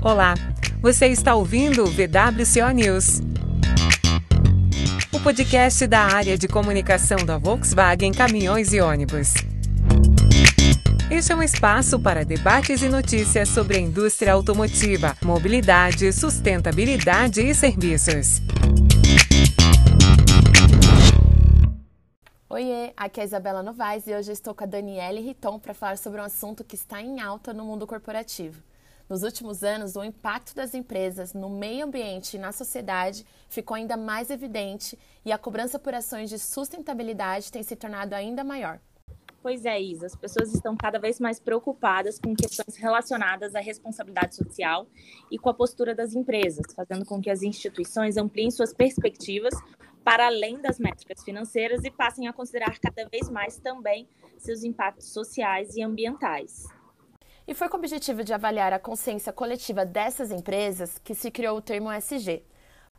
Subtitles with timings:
[0.00, 0.34] Olá,
[0.80, 3.20] você está ouvindo o VWCO News.
[5.12, 9.34] O podcast da área de comunicação da Volkswagen Caminhões e Ônibus.
[11.10, 17.52] Este é um espaço para debates e notícias sobre a indústria automotiva, mobilidade, sustentabilidade e
[17.52, 18.40] serviços.
[22.48, 25.98] Oiê, aqui é a Isabela Novaes e hoje estou com a Daniele Riton para falar
[25.98, 28.67] sobre um assunto que está em alta no mundo corporativo.
[29.08, 33.96] Nos últimos anos, o impacto das empresas no meio ambiente e na sociedade ficou ainda
[33.96, 38.78] mais evidente e a cobrança por ações de sustentabilidade tem se tornado ainda maior.
[39.40, 44.34] Pois é, Isa, as pessoas estão cada vez mais preocupadas com questões relacionadas à responsabilidade
[44.34, 44.86] social
[45.30, 49.54] e com a postura das empresas, fazendo com que as instituições ampliem suas perspectivas
[50.04, 55.12] para além das métricas financeiras e passem a considerar cada vez mais também seus impactos
[55.12, 56.66] sociais e ambientais.
[57.48, 61.56] E foi com o objetivo de avaliar a consciência coletiva dessas empresas que se criou
[61.56, 62.44] o termo SG.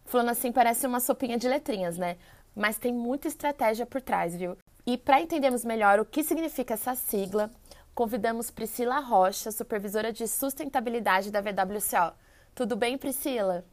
[0.05, 2.17] Falando assim, parece uma sopinha de letrinhas, né?
[2.55, 4.57] Mas tem muita estratégia por trás, viu?
[4.87, 7.51] E para entendermos melhor o que significa essa sigla,
[7.93, 12.15] convidamos Priscila Rocha, supervisora de sustentabilidade da VWCO.
[12.55, 13.63] Tudo bem, Priscila?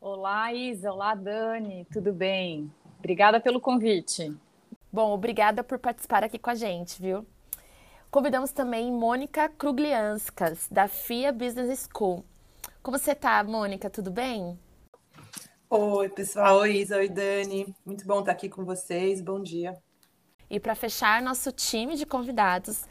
[0.00, 0.92] Olá, Isa.
[0.92, 1.88] Olá, Dani.
[1.92, 2.72] Tudo bem?
[3.00, 4.32] Obrigada pelo convite.
[4.92, 7.26] Bom, obrigada por participar aqui com a gente, viu?
[8.14, 12.24] Convidamos também Mônica Kruglianskas, da FIA Business School.
[12.80, 13.90] Como você está, Mônica?
[13.90, 14.56] Tudo bem?
[15.68, 16.58] Oi, pessoal.
[16.58, 16.96] Oi, Isa.
[16.98, 17.74] Oi, Dani.
[17.84, 19.20] Muito bom estar aqui com vocês.
[19.20, 19.76] Bom dia.
[20.48, 22.84] E para fechar nosso time de convidados,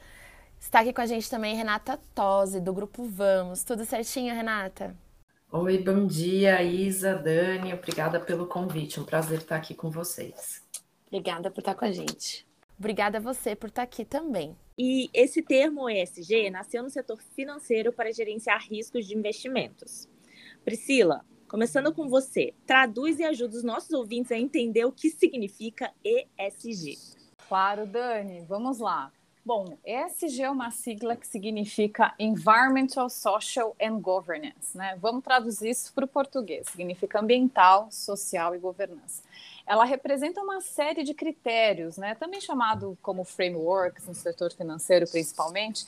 [0.60, 3.64] está aqui com a gente também Renata Tosi, do Grupo Vamos.
[3.64, 4.94] Tudo certinho, Renata?
[5.50, 7.74] Oi, bom dia, Isa, Dani.
[7.74, 9.00] Obrigada pelo convite.
[9.00, 10.62] Um prazer estar aqui com vocês.
[11.08, 12.46] Obrigada por estar com a gente.
[12.78, 14.56] Obrigada a você por estar aqui também.
[14.78, 20.10] E esse termo ESG nasceu no setor financeiro para gerenciar riscos de investimentos.
[20.66, 25.94] Priscila, começando com você, traduz e ajuda os nossos ouvintes a entender o que significa
[26.04, 26.98] ESG.
[27.48, 29.12] Claro, Dani, vamos lá.
[29.46, 34.98] Bom, ESG é uma sigla que significa Environmental, Social and Governance, né?
[35.02, 39.22] Vamos traduzir isso para o português, significa ambiental, social e governança
[39.66, 45.86] ela representa uma série de critérios, né, também chamado como frameworks no setor financeiro principalmente,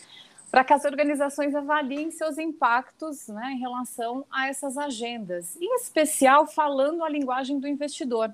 [0.50, 6.48] para que as organizações avaliem seus impactos né, em relação a essas agendas, em especial
[6.48, 8.34] falando a linguagem do investidor.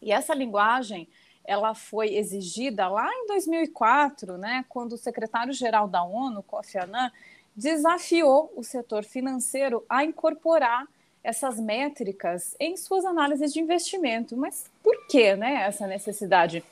[0.00, 1.08] E essa linguagem
[1.44, 7.10] ela foi exigida lá em 2004, né, quando o secretário-geral da ONU, Kofi Annan,
[7.56, 10.86] desafiou o setor financeiro a incorporar
[11.22, 14.36] essas métricas em suas análises de investimento.
[14.36, 16.64] Mas por que né, essa necessidade?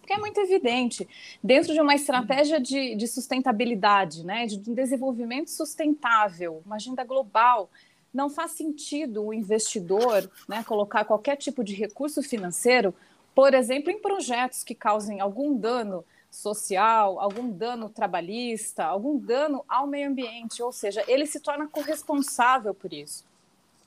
[0.00, 1.08] Porque é muito evidente,
[1.42, 7.70] dentro de uma estratégia de, de sustentabilidade, né, de desenvolvimento sustentável, uma agenda global,
[8.12, 12.92] não faz sentido o investidor né, colocar qualquer tipo de recurso financeiro,
[13.32, 19.86] por exemplo, em projetos que causem algum dano social, algum dano trabalhista, algum dano ao
[19.86, 23.24] meio ambiente, ou seja, ele se torna corresponsável por isso.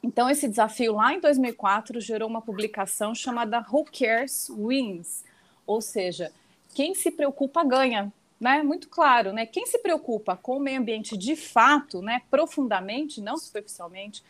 [0.05, 5.23] Então, esse desafio lá em 2004 gerou uma publicação chamada Who Cares Wins,
[5.66, 6.31] ou seja,
[6.75, 8.13] quem se preocupa ganha.
[8.39, 8.61] Né?
[8.61, 9.47] Muito claro, né?
[9.47, 14.23] Quem se preocupa com o meio ambiente de fato, né, profundamente, não superficialmente,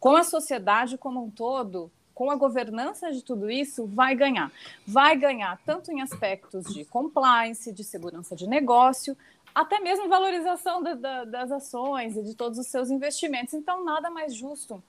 [0.00, 4.50] com a sociedade como um todo, com a governança de tudo isso, vai ganhar.
[4.84, 9.16] Vai ganhar tanto em aspectos de compliance, de segurança de negócio,
[9.54, 13.54] até mesmo valorização da, da, das ações e de todos os seus investimentos.
[13.54, 14.82] Então, nada mais justo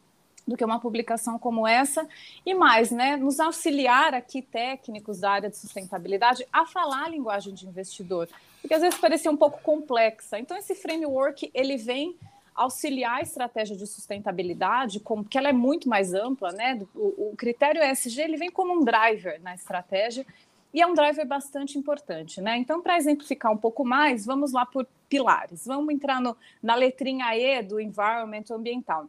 [0.47, 2.07] do que uma publicação como essa,
[2.45, 7.53] e mais, né, nos auxiliar aqui técnicos da área de sustentabilidade a falar a linguagem
[7.53, 8.27] de investidor,
[8.61, 10.39] porque às vezes parecia um pouco complexa.
[10.39, 12.15] Então esse framework ele vem
[12.53, 16.79] auxiliar a estratégia de sustentabilidade, como que ela é muito mais ampla, né?
[16.93, 20.25] O, o critério ESG ele vem como um driver na estratégia
[20.73, 22.57] e é um driver bastante importante, né?
[22.57, 25.65] Então, para exemplificar um pouco mais, vamos lá por pilares.
[25.65, 29.07] Vamos entrar no, na letrinha E do environment ambiental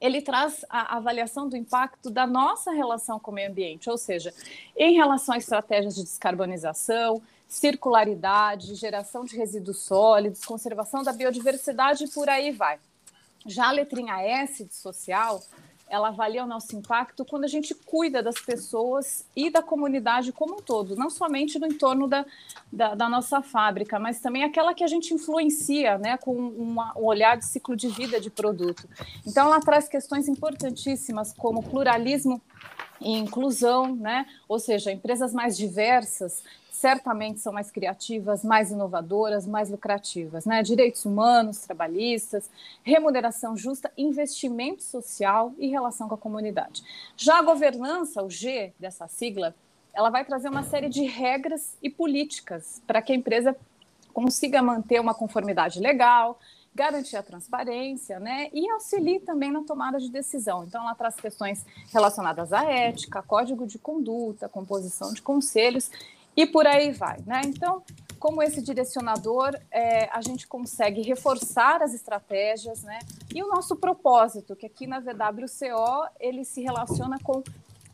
[0.00, 4.32] ele traz a avaliação do impacto da nossa relação com o meio ambiente, ou seja,
[4.76, 12.08] em relação a estratégias de descarbonização, circularidade, geração de resíduos sólidos, conservação da biodiversidade e
[12.08, 12.78] por aí vai.
[13.44, 15.42] Já a letrinha S de social
[15.90, 20.54] ela avalia o nosso impacto quando a gente cuida das pessoas e da comunidade como
[20.54, 22.24] um todo, não somente no entorno da,
[22.72, 27.04] da, da nossa fábrica, mas também aquela que a gente influencia, né, com uma, um
[27.04, 28.88] olhar de ciclo de vida de produto.
[29.26, 32.40] Então, ela traz questões importantíssimas como pluralismo
[33.00, 36.44] e inclusão, né, ou seja, empresas mais diversas
[36.80, 40.62] certamente são mais criativas, mais inovadoras, mais lucrativas, né?
[40.62, 42.50] Direitos humanos, trabalhistas,
[42.82, 46.82] remuneração justa, investimento social e relação com a comunidade.
[47.18, 49.54] Já a governança, o G dessa sigla,
[49.92, 53.54] ela vai trazer uma série de regras e políticas para que a empresa
[54.14, 56.40] consiga manter uma conformidade legal,
[56.74, 58.48] garantir a transparência, né?
[58.54, 60.64] E auxilie também na tomada de decisão.
[60.64, 65.90] Então, ela traz questões relacionadas à ética, código de conduta, composição de conselhos
[66.36, 67.42] e por aí vai, né?
[67.44, 67.82] Então,
[68.18, 72.98] como esse direcionador, é, a gente consegue reforçar as estratégias, né?
[73.34, 77.42] E o nosso propósito, que aqui na VWCO ele se relaciona com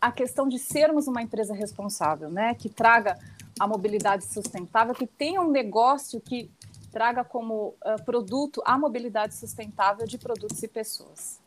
[0.00, 2.54] a questão de sermos uma empresa responsável, né?
[2.54, 3.16] Que traga
[3.58, 6.50] a mobilidade sustentável, que tenha um negócio que
[6.92, 11.40] traga como uh, produto a mobilidade sustentável de produtos e pessoas.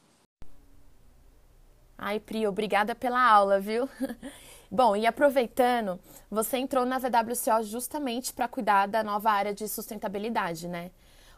[1.98, 3.90] Ai, Pri, obrigada pela aula, viu?
[4.72, 6.00] Bom, e aproveitando,
[6.30, 10.92] você entrou na VWCO justamente para cuidar da nova área de sustentabilidade, né?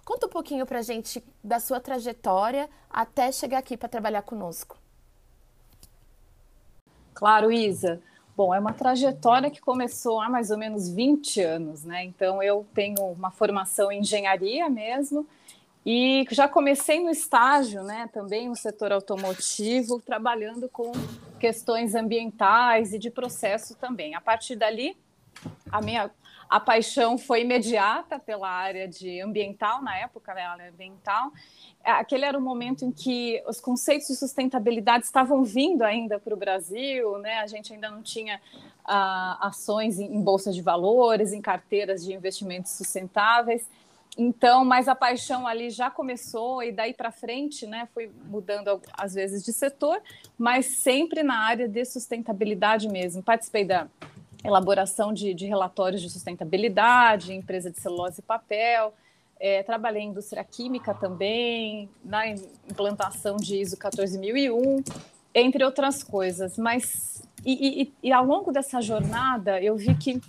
[0.04, 4.78] Conta um pouquinho para a gente da sua trajetória até chegar aqui para trabalhar conosco.
[7.14, 8.02] Claro, Isa.
[8.36, 12.04] Bom, é uma trajetória que começou há mais ou menos 20 anos, né?
[12.04, 15.26] Então, eu tenho uma formação em engenharia mesmo,
[15.86, 20.92] e já comecei no estágio, né, também no setor automotivo, trabalhando com
[21.40, 24.14] questões ambientais e de processo também.
[24.14, 24.96] A partir dali,
[25.72, 26.12] a minha
[26.52, 31.32] a paixão foi imediata pela área de ambiental na época, né, área ambiental.
[31.82, 36.38] Aquele era o momento em que os conceitos de sustentabilidade estavam vindo ainda para o
[36.38, 37.40] Brasil, né?
[37.40, 38.42] A gente ainda não tinha
[38.84, 43.66] ah, ações em, em bolsa de valores, em carteiras de investimentos sustentáveis.
[44.18, 49.14] Então, mas a paixão ali já começou e daí para frente, né, foi mudando às
[49.14, 50.02] vezes de setor,
[50.38, 53.24] mas sempre na área de sustentabilidade mesmo.
[53.24, 53.88] Participei da
[54.44, 58.94] elaboração de, de relatórios de sustentabilidade, empresa de celulose e papel,
[59.40, 64.84] é, trabalhei em indústria química também, na implantação de ISO 14001,
[65.34, 66.58] entre outras coisas.
[66.58, 70.22] Mas e, e, e ao longo dessa jornada eu vi que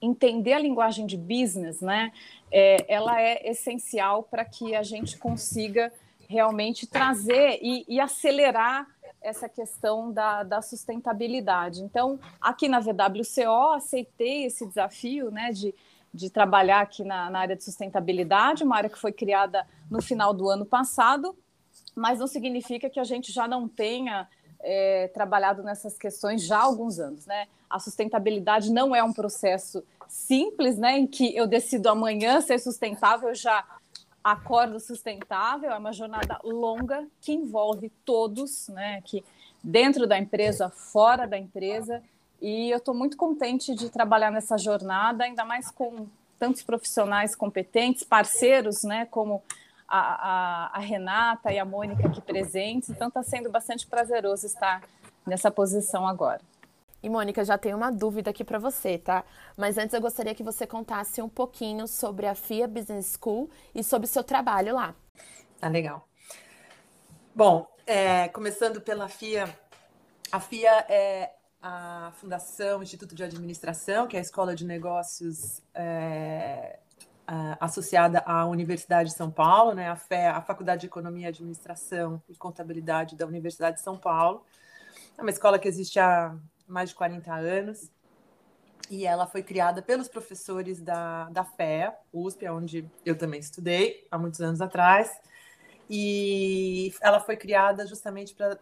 [0.00, 2.12] entender a linguagem de business, né,
[2.52, 5.90] é, ela é essencial para que a gente consiga
[6.28, 8.86] realmente trazer e, e acelerar
[9.20, 11.82] essa questão da, da, sustentabilidade.
[11.82, 15.74] Então, aqui na VWCO, aceitei esse desafio né, de,
[16.12, 20.34] de trabalhar aqui na, na, área de sustentabilidade, uma área que foi criada no final
[20.34, 21.36] do ano passado,
[21.94, 24.28] mas não significa que a gente já não tenha
[24.62, 27.26] é, trabalhado nessas questões já há alguns anos.
[27.26, 27.46] Né?
[27.68, 33.30] A sustentabilidade não é um processo simples, né, em que eu decido amanhã ser sustentável,
[33.30, 33.64] eu já
[34.22, 39.24] acordo sustentável, é uma jornada longa que envolve todos, né, que
[39.64, 42.02] dentro da empresa, fora da empresa,
[42.42, 46.06] e eu estou muito contente de trabalhar nessa jornada, ainda mais com
[46.38, 49.42] tantos profissionais competentes, parceiros, né, como
[49.92, 54.82] a, a, a Renata e a Mônica aqui presentes, então está sendo bastante prazeroso estar
[55.26, 56.40] nessa posição agora.
[57.02, 59.22] E Mônica, já tenho uma dúvida aqui para você, tá?
[59.54, 63.84] Mas antes eu gostaria que você contasse um pouquinho sobre a FIA Business School e
[63.84, 64.94] sobre o seu trabalho lá.
[65.60, 66.08] Tá legal.
[67.34, 69.48] Bom, é, começando pela FIA,
[70.30, 76.78] a FIA é a Fundação Instituto de Administração, que é a escola de negócios é,
[77.60, 79.88] associada à Universidade de São Paulo, né?
[79.88, 84.44] A FE, a Faculdade de Economia, Administração e Contabilidade da Universidade de São Paulo.
[85.16, 87.90] É uma escola que existe há mais de 40 anos.
[88.90, 94.18] E ela foi criada pelos professores da, da FEA, USP, onde eu também estudei há
[94.18, 95.10] muitos anos atrás.
[95.88, 98.58] E ela foi criada justamente para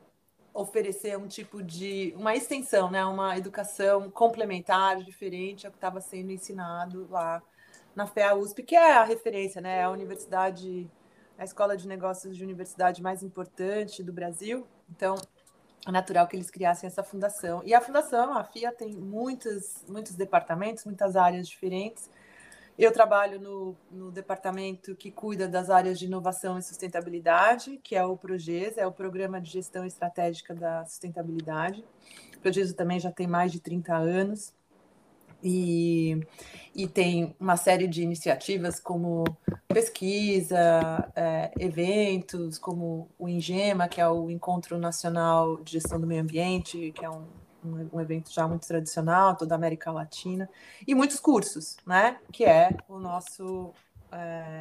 [0.54, 6.30] oferecer um tipo de uma extensão, né, uma educação complementar, diferente ao que estava sendo
[6.30, 7.42] ensinado lá
[7.94, 10.90] na FEA USP, que é a referência, né, a universidade,
[11.38, 14.66] a escola de negócios de universidade mais importante do Brasil.
[14.88, 15.16] Então,
[15.86, 17.62] é natural que eles criassem essa fundação.
[17.64, 22.10] E a fundação, a FIA, tem muitos, muitos departamentos, muitas áreas diferentes.
[22.78, 28.04] Eu trabalho no, no, departamento que cuida das áreas de inovação e sustentabilidade, que é
[28.04, 31.84] o PROGES, é o Programa de Gestão Estratégica da Sustentabilidade.
[32.36, 34.54] O PROGES também já tem mais de 30 anos
[35.42, 36.20] e,
[36.74, 39.24] e tem uma série de iniciativas como
[39.68, 46.22] pesquisa, é, eventos, como o INGEMA, que é o Encontro Nacional de Gestão do Meio
[46.22, 47.24] Ambiente, que é um,
[47.64, 50.48] um, um evento já muito tradicional, toda a América Latina,
[50.86, 52.18] e muitos cursos, né?
[52.32, 53.72] Que é o nosso
[54.12, 54.60] é,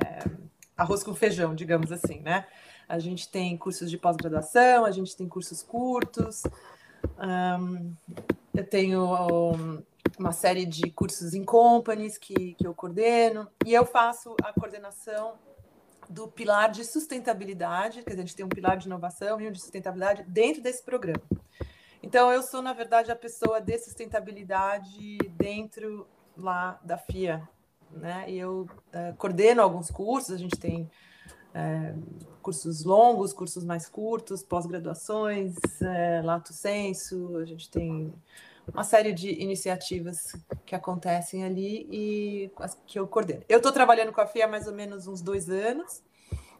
[0.78, 2.46] arroz com feijão, digamos assim, né?
[2.88, 6.44] A gente tem cursos de pós-graduação, a gente tem cursos curtos,
[7.20, 7.94] um,
[8.54, 9.84] eu tenho
[10.18, 15.34] uma série de cursos em companies que, que eu coordeno, e eu faço a coordenação
[16.10, 19.52] do pilar de sustentabilidade, quer dizer, a gente tem um pilar de inovação e um
[19.52, 21.22] de sustentabilidade dentro desse programa.
[22.02, 27.48] Então, eu sou, na verdade, a pessoa de sustentabilidade dentro lá da FIA,
[27.92, 28.26] né?
[28.28, 30.90] E eu uh, coordeno alguns cursos, a gente tem
[31.54, 32.02] uh,
[32.42, 38.14] cursos longos, cursos mais curtos, pós-graduações, uh, lato senso, a gente tem
[38.74, 40.36] uma série de iniciativas
[40.66, 42.52] que acontecem ali e
[42.86, 43.42] que eu coordeno.
[43.48, 46.02] Eu estou trabalhando com a FIA há mais ou menos uns dois anos.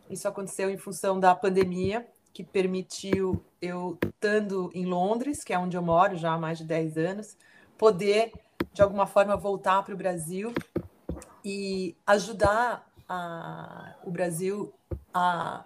[0.10, 5.78] Isso aconteceu em função da pandemia, que permitiu eu, estando em Londres, que é onde
[5.78, 7.38] eu moro já há mais de 10 anos,
[7.78, 8.32] poder,
[8.74, 10.54] de alguma forma, voltar para o Brasil
[11.44, 14.74] e ajudar a, o Brasil
[15.14, 15.66] a,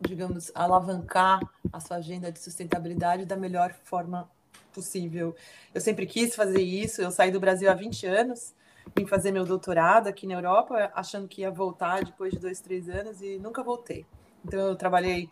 [0.00, 1.40] digamos, alavancar
[1.72, 4.30] a sua agenda de sustentabilidade da melhor forma
[4.72, 5.34] possível.
[5.74, 8.54] Eu sempre quis fazer isso, eu saí do Brasil há 20 anos,
[8.96, 12.88] vim fazer meu doutorado aqui na Europa, achando que ia voltar depois de dois, três
[12.88, 14.04] anos e nunca voltei.
[14.44, 15.30] Então, eu trabalhei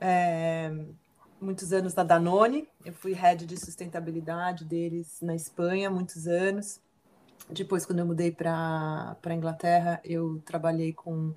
[0.00, 0.72] é,
[1.40, 6.80] muitos anos na Danone, eu fui head de sustentabilidade deles na Espanha, muitos anos.
[7.48, 11.34] Depois, quando eu mudei para a Inglaterra, eu trabalhei com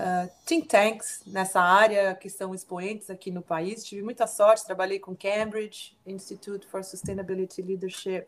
[0.00, 3.84] uh, think tanks nessa área que são expoentes aqui no país.
[3.84, 8.26] Tive muita sorte, trabalhei com Cambridge Institute for Sustainability Leadership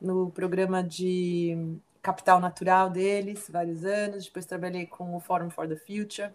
[0.00, 4.24] no programa de capital natural deles, vários anos.
[4.24, 6.32] Depois trabalhei com o Forum for the Future.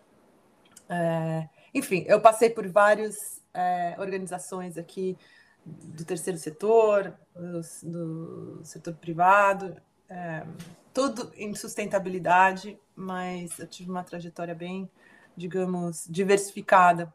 [0.87, 5.17] É, enfim, eu passei por várias é, organizações aqui
[5.65, 9.75] do terceiro setor, do, do setor privado,
[10.09, 10.45] é,
[10.93, 14.89] tudo em sustentabilidade, mas eu tive uma trajetória bem,
[15.35, 17.13] digamos, diversificada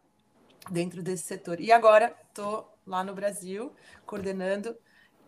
[0.70, 1.60] dentro desse setor.
[1.60, 3.72] E agora estou lá no Brasil
[4.04, 4.76] coordenando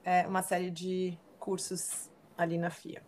[0.04, 3.02] é, uma série de cursos ali na FIA.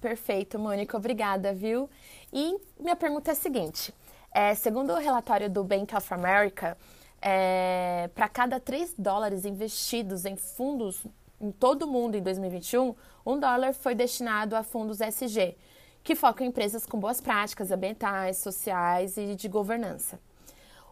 [0.00, 1.88] Perfeito, Mônica, obrigada, viu?
[2.32, 3.94] E minha pergunta é a seguinte:
[4.32, 6.76] é, segundo o relatório do Bank of America,
[7.20, 11.04] é, para cada 3 dólares investidos em fundos
[11.40, 15.56] em todo o mundo em 2021, um dólar foi destinado a fundos SG,
[16.02, 20.20] que focam em empresas com boas práticas ambientais, sociais e de governança.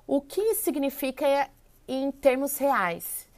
[0.06, 1.48] O que isso significa
[1.88, 3.28] em termos reais?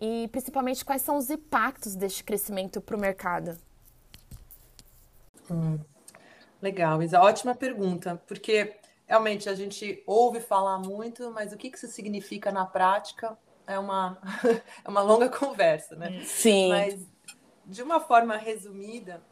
[0.00, 3.56] E principalmente quais são os impactos deste crescimento para o mercado?
[5.50, 5.78] Hum,
[6.62, 7.20] legal, Isa.
[7.20, 12.64] Ótima pergunta, porque realmente a gente ouve falar muito, mas o que isso significa na
[12.64, 14.18] prática é uma,
[14.84, 16.22] é uma longa conversa, né?
[16.24, 16.68] Sim.
[16.68, 17.06] Mas,
[17.66, 19.22] de uma forma resumida,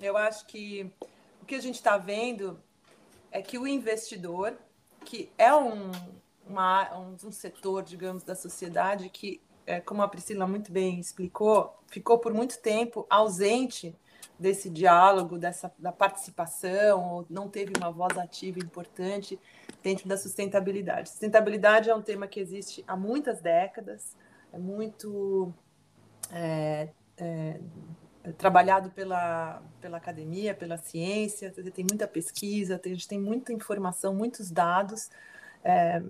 [0.00, 0.90] eu acho que
[1.42, 2.60] o que a gente está vendo
[3.30, 4.56] é que o investidor,
[5.04, 5.90] que é um,
[6.46, 11.76] uma, um, um setor, digamos, da sociedade que, é, como a Priscila muito bem explicou,
[11.86, 13.96] ficou por muito tempo ausente
[14.38, 19.38] desse diálogo, dessa da participação, não teve uma voz ativa importante
[19.82, 21.10] dentro da sustentabilidade.
[21.10, 24.16] Sustentabilidade é um tema que existe há muitas décadas,
[24.52, 25.52] é muito
[26.32, 27.60] é, é,
[28.36, 34.50] trabalhado pela, pela academia, pela ciência, tem muita pesquisa, a gente tem muita informação, muitos
[34.50, 35.10] dados
[35.64, 36.02] é,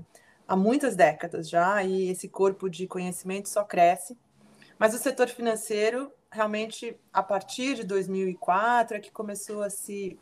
[0.46, 4.16] há muitas décadas já, e esse corpo de conhecimento só cresce.
[4.78, 10.18] Mas o setor financeiro realmente a partir de 2004 é que começou a se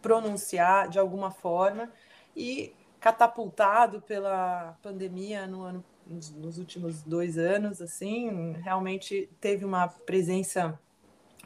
[0.00, 1.92] pronunciar de alguma forma
[2.34, 10.78] e catapultado pela pandemia no ano, nos últimos dois anos, assim, realmente teve uma presença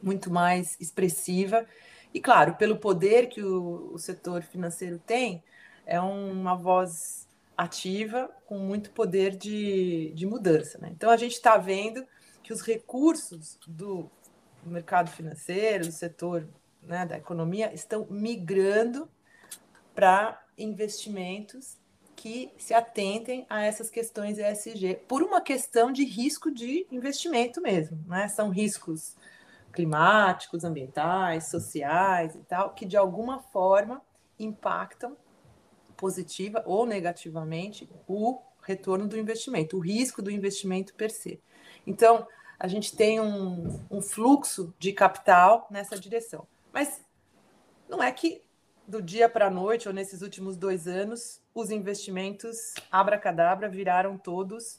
[0.02, 1.66] muito mais expressiva
[2.14, 5.42] e, claro, pelo poder que o, o setor financeiro tem,
[5.87, 10.78] é uma voz ativa com muito poder de, de mudança.
[10.78, 10.90] Né?
[10.92, 12.04] Então, a gente está vendo
[12.42, 14.11] que os recursos do
[14.64, 16.47] mercado financeiro, do setor
[16.82, 19.09] né, da economia, estão migrando
[19.94, 21.76] para investimentos
[22.14, 27.99] que se atentem a essas questões ESG, por uma questão de risco de investimento mesmo.
[28.06, 28.28] Né?
[28.28, 29.16] São riscos
[29.73, 34.02] climáticos, ambientais, sociais e tal, que de alguma forma
[34.38, 35.16] impactam
[35.97, 41.40] positiva ou negativamente o retorno do investimento, o risco do investimento per se.
[41.87, 42.26] Então,
[42.59, 46.47] a gente tem um, um fluxo de capital nessa direção.
[46.73, 47.00] Mas
[47.88, 48.42] não é que
[48.86, 54.78] do dia para a noite, ou nesses últimos dois anos, os investimentos abracadabra viraram todos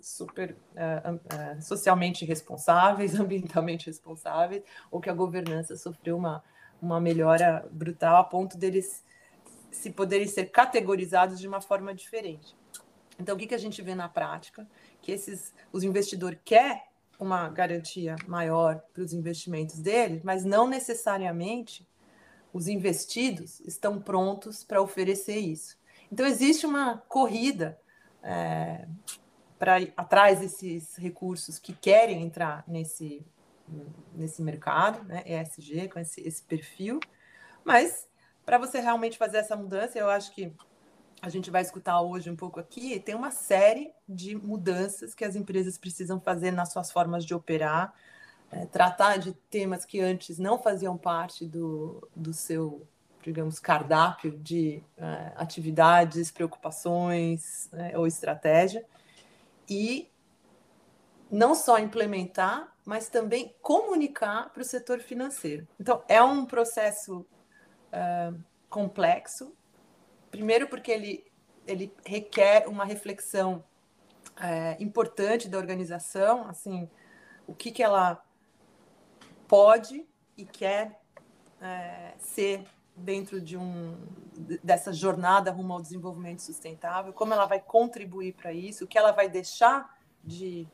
[0.00, 6.42] super uh, uh, socialmente responsáveis, ambientalmente responsáveis, ou que a governança sofreu uma,
[6.80, 9.02] uma melhora brutal a ponto deles
[9.70, 12.54] se poderem ser categorizados de uma forma diferente.
[13.18, 14.66] Então, o que, que a gente vê na prática?
[15.02, 16.86] que esses, os investidores quer
[17.18, 21.86] uma garantia maior para os investimentos dele, mas não necessariamente
[22.52, 25.78] os investidos estão prontos para oferecer isso.
[26.10, 27.78] Então, existe uma corrida
[28.22, 28.86] é,
[29.58, 33.24] para atrás desses recursos que querem entrar nesse,
[34.14, 37.00] nesse mercado, né, ESG, com esse, esse perfil,
[37.64, 38.08] mas
[38.44, 40.52] para você realmente fazer essa mudança, eu acho que
[41.20, 45.36] a gente vai escutar hoje um pouco aqui, tem uma série de mudanças que as
[45.36, 47.94] empresas precisam fazer nas suas formas de operar,
[48.52, 52.86] é, tratar de temas que antes não faziam parte do, do seu,
[53.22, 58.84] digamos, cardápio de é, atividades, preocupações é, ou estratégia,
[59.68, 60.10] e
[61.30, 65.66] não só implementar, mas também comunicar para o setor financeiro.
[65.80, 67.24] Então, é um processo
[67.88, 69.54] uh, complexo,
[70.30, 71.24] primeiro porque ele,
[71.66, 73.64] ele requer uma reflexão
[74.38, 76.90] é, importante da organização, assim,
[77.46, 78.22] o que, que ela
[79.52, 80.98] pode e quer
[81.60, 82.64] é, ser
[82.96, 83.94] dentro de um
[84.64, 89.12] dessa jornada rumo ao desenvolvimento sustentável, como ela vai contribuir para isso, o que ela
[89.12, 89.94] vai deixar
[90.24, 90.66] de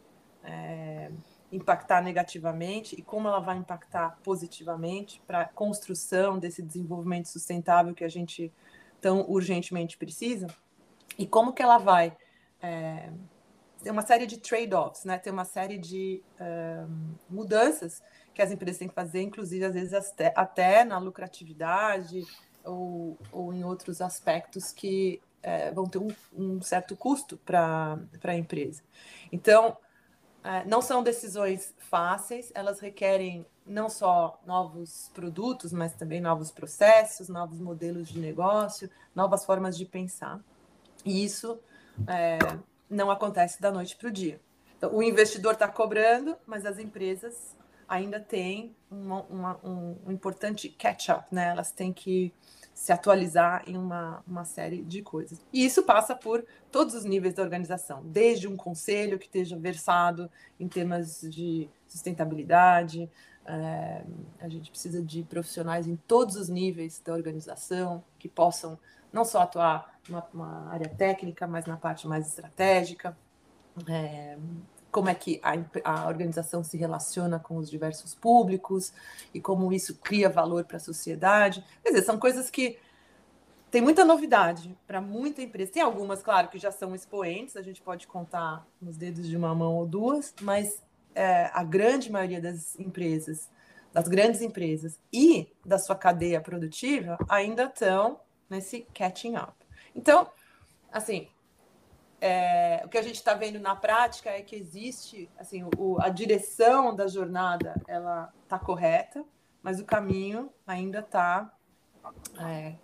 [0.44, 1.10] é,
[1.50, 8.04] impactar negativamente e como ela vai impactar positivamente para a construção desse desenvolvimento sustentável que
[8.04, 8.52] a gente
[9.00, 10.46] tão urgentemente precisa,
[11.18, 12.16] e como que ela vai
[12.62, 13.10] é,
[13.82, 15.18] ter uma série de trade-offs, né?
[15.18, 18.02] ter uma série de um, mudanças
[18.38, 22.24] que as empresas têm que fazer, inclusive às vezes até, até na lucratividade
[22.64, 28.36] ou, ou em outros aspectos que é, vão ter um, um certo custo para a
[28.36, 28.80] empresa.
[29.32, 29.76] Então,
[30.44, 37.28] é, não são decisões fáceis, elas requerem não só novos produtos, mas também novos processos,
[37.28, 40.38] novos modelos de negócio, novas formas de pensar.
[41.04, 41.58] E isso
[42.06, 42.38] é,
[42.88, 44.40] não acontece da noite para o dia.
[44.76, 47.57] Então, o investidor está cobrando, mas as empresas
[47.88, 51.48] ainda têm uma, uma, um, um importante catch-up, né?
[51.48, 52.32] Elas têm que
[52.74, 55.40] se atualizar em uma, uma série de coisas.
[55.52, 60.30] E isso passa por todos os níveis da organização, desde um conselho que esteja versado
[60.60, 63.10] em temas de sustentabilidade,
[63.44, 64.04] é,
[64.40, 68.78] a gente precisa de profissionais em todos os níveis da organização que possam
[69.10, 73.16] não só atuar numa, área técnica, mas na parte mais estratégica.
[73.88, 74.36] É,
[74.90, 75.52] como é que a,
[75.84, 78.92] a, organização se relaciona com os diversos públicos
[79.34, 81.64] e como isso cria valor para a sociedade.
[81.82, 82.78] Quer dizer, são coisas que
[83.70, 85.72] tem muita novidade para muita empresa.
[85.72, 89.54] Tem algumas, claro, que já são expoentes, a gente pode contar nos dedos de uma
[89.54, 90.82] mão ou duas, mas
[91.14, 93.50] é, a grande maioria das empresas,
[93.92, 99.52] das grandes empresas e da sua cadeia produtiva ainda estão nesse catching up.
[99.94, 100.30] Então,
[100.90, 101.28] assim,
[102.20, 106.08] é, o que a gente está vendo na prática é que existe, assim, o, a
[106.08, 109.24] direção da jornada ela está correta,
[109.62, 111.52] mas o caminho ainda está
[112.40, 112.74] é,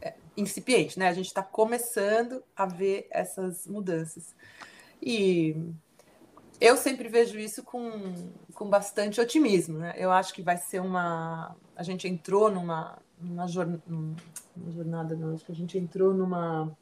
[0.00, 1.08] é, incipiente, né?
[1.08, 4.34] A gente está começando a ver essas mudanças.
[5.00, 5.56] E
[6.60, 8.14] eu sempre vejo isso com,
[8.54, 9.94] com bastante otimismo, né?
[9.96, 11.56] Eu acho que vai ser uma.
[11.76, 16.76] A gente entrou numa, numa, jornada, não, acho que a gente entrou numa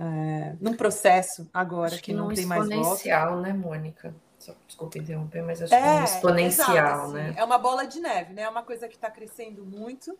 [0.00, 2.74] é, num processo agora que, que não tem mais volta.
[2.74, 4.14] exponencial, né, Mônica?
[4.38, 7.34] Só, desculpa interromper, mas acho é, que é um exponencial, exato, assim, né?
[7.36, 8.42] É uma bola de neve, né?
[8.42, 10.18] É uma coisa que está crescendo muito.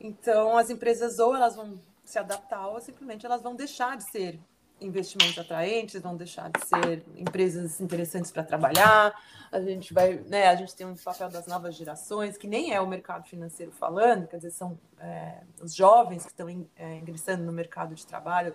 [0.00, 4.40] Então, as empresas ou elas vão se adaptar ou simplesmente elas vão deixar de ser
[4.80, 9.14] investimentos atraentes, vão deixar de ser empresas interessantes para trabalhar.
[9.52, 10.48] A gente vai, né?
[10.48, 14.26] A gente tem um papel das novas gerações que nem é o mercado financeiro falando,
[14.26, 18.54] quer dizer, são é, os jovens que estão é, ingressando no mercado de trabalho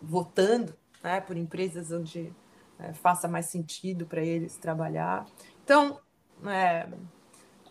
[0.00, 2.32] votando né, por empresas onde
[2.78, 5.26] é, faça mais sentido para eles trabalhar.
[5.64, 6.00] Então,
[6.46, 6.88] é,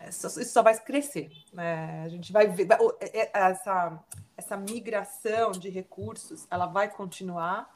[0.08, 1.32] isso só vai crescer.
[1.54, 2.04] Né?
[2.04, 2.68] A gente vai ver
[3.00, 4.00] é, é, essa,
[4.38, 7.70] essa migração de recursos, ela vai continuar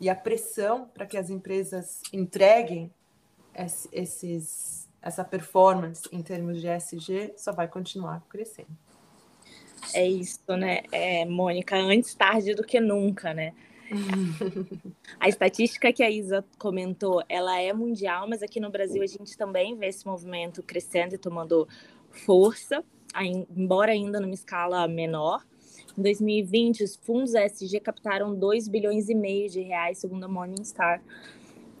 [0.00, 2.92] e a pressão para que as empresas entreguem
[3.92, 8.76] esses, essa performance em termos de SG só vai continuar crescendo.
[9.94, 11.76] É isso, né, é, Mônica?
[11.76, 13.54] Antes tarde do que nunca, né?
[15.18, 19.36] a estatística que a Isa comentou, ela é mundial, mas aqui no Brasil a gente
[19.36, 21.66] também vê esse movimento crescendo e tomando
[22.10, 22.84] força,
[23.56, 25.44] embora ainda numa escala menor.
[25.96, 31.02] Em 2020, os fundos ESG captaram 2 bilhões e meio de reais, segundo a Morningstar.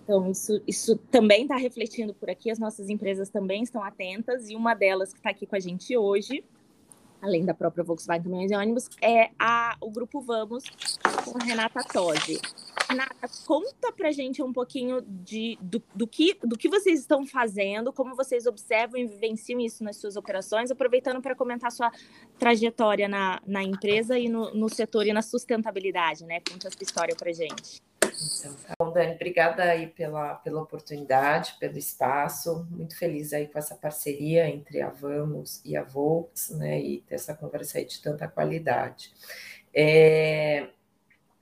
[0.02, 4.56] Então, isso, isso também está refletindo por aqui, as nossas empresas também estão atentas, e
[4.56, 6.42] uma delas que está aqui com a gente hoje
[7.20, 10.64] além da própria Volkswagen Caminhões e Ônibus, é a, o Grupo Vamos
[11.22, 12.40] com Renata Tosi.
[12.88, 17.92] Renata, conta pra gente um pouquinho de, do, do, que, do que vocês estão fazendo,
[17.92, 21.92] como vocês observam e vivenciam isso nas suas operações, aproveitando para comentar sua
[22.38, 26.40] trajetória na, na empresa e no, no setor e na sustentabilidade, né?
[26.40, 27.82] Conta essa história pra gente.
[28.40, 32.66] Então, bom, Dani, obrigada aí pela, pela oportunidade, pelo espaço.
[32.70, 36.80] Muito feliz aí com essa parceria entre a Vamos e a Volks, né?
[36.80, 39.12] E ter essa conversa aí de tanta qualidade.
[39.74, 40.68] É,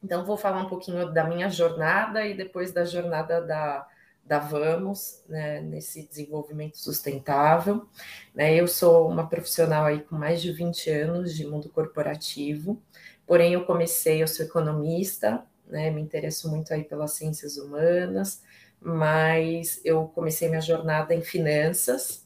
[0.07, 3.85] então, vou falar um pouquinho da minha jornada e depois da jornada da,
[4.25, 7.89] da Vamos, né, nesse desenvolvimento sustentável.
[8.33, 12.81] Né, eu sou uma profissional aí com mais de 20 anos de mundo corporativo,
[13.27, 18.45] porém eu comecei, eu sou economista, né, me interesso muito aí pelas ciências humanas,
[18.81, 22.25] mas eu comecei minha jornada em finanças,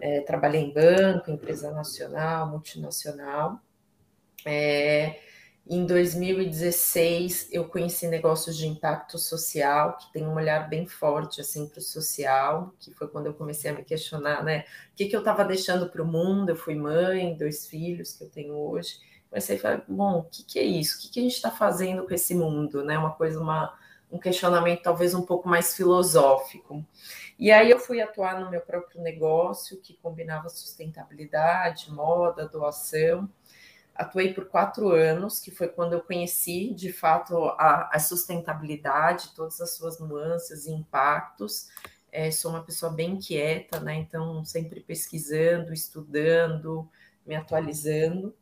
[0.00, 3.60] é, trabalhei em banco, empresa nacional, multinacional,
[4.44, 5.20] é,
[5.64, 11.68] em 2016, eu conheci negócios de impacto social, que tem um olhar bem forte assim
[11.68, 14.64] para o social, que foi quando eu comecei a me questionar, né?
[14.92, 16.50] O que, que eu estava deixando para o mundo?
[16.50, 18.98] Eu fui mãe, dois filhos que eu tenho hoje.
[19.30, 20.98] Comecei a falar, bom, o que, que é isso?
[20.98, 22.84] O que, que a gente está fazendo com esse mundo?
[22.84, 22.98] Né?
[22.98, 23.72] Uma coisa, uma,
[24.10, 26.84] um questionamento talvez um pouco mais filosófico.
[27.38, 33.30] E aí eu fui atuar no meu próprio negócio, que combinava sustentabilidade, moda, doação
[33.94, 39.60] atuei por quatro anos, que foi quando eu conheci de fato a, a sustentabilidade, todas
[39.60, 41.68] as suas nuances e impactos.
[42.10, 43.94] É, sou uma pessoa bem inquieta, né?
[43.94, 46.88] Então, sempre pesquisando, estudando,
[47.26, 48.34] me atualizando.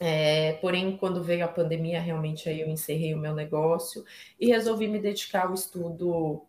[0.00, 4.04] É, porém, quando veio a pandemia, realmente aí eu encerrei o meu negócio
[4.38, 6.44] e resolvi me dedicar ao estudo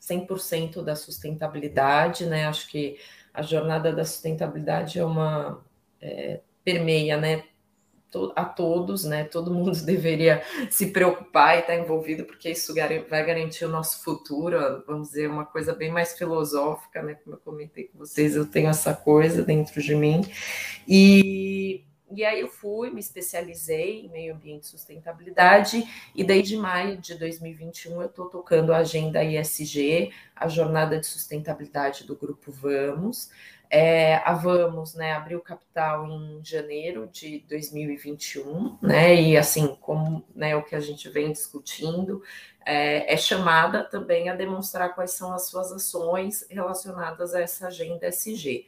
[0.00, 2.46] 100% da sustentabilidade, né?
[2.46, 2.98] Acho que
[3.32, 5.64] a jornada da sustentabilidade é uma
[6.00, 7.44] é, permeia, né?
[8.36, 9.24] A todos, né?
[9.24, 12.74] Todo mundo deveria se preocupar e estar envolvido, porque isso
[13.08, 14.56] vai garantir o nosso futuro.
[14.86, 17.14] Vamos dizer, uma coisa bem mais filosófica, né?
[17.14, 20.22] Como eu comentei com vocês, eu tenho essa coisa dentro de mim.
[20.86, 26.98] E, e aí eu fui, me especializei em meio ambiente e sustentabilidade, e desde maio
[26.98, 33.30] de 2021 eu estou tocando a agenda ISG, a jornada de sustentabilidade do Grupo Vamos.
[33.74, 40.54] É, a Vamos né, abriu capital em janeiro de 2021, né, e assim, como né,
[40.54, 42.22] o que a gente vem discutindo,
[42.66, 48.06] é, é, chamada também a demonstrar quais são as suas ações relacionadas a essa agenda
[48.08, 48.66] SG.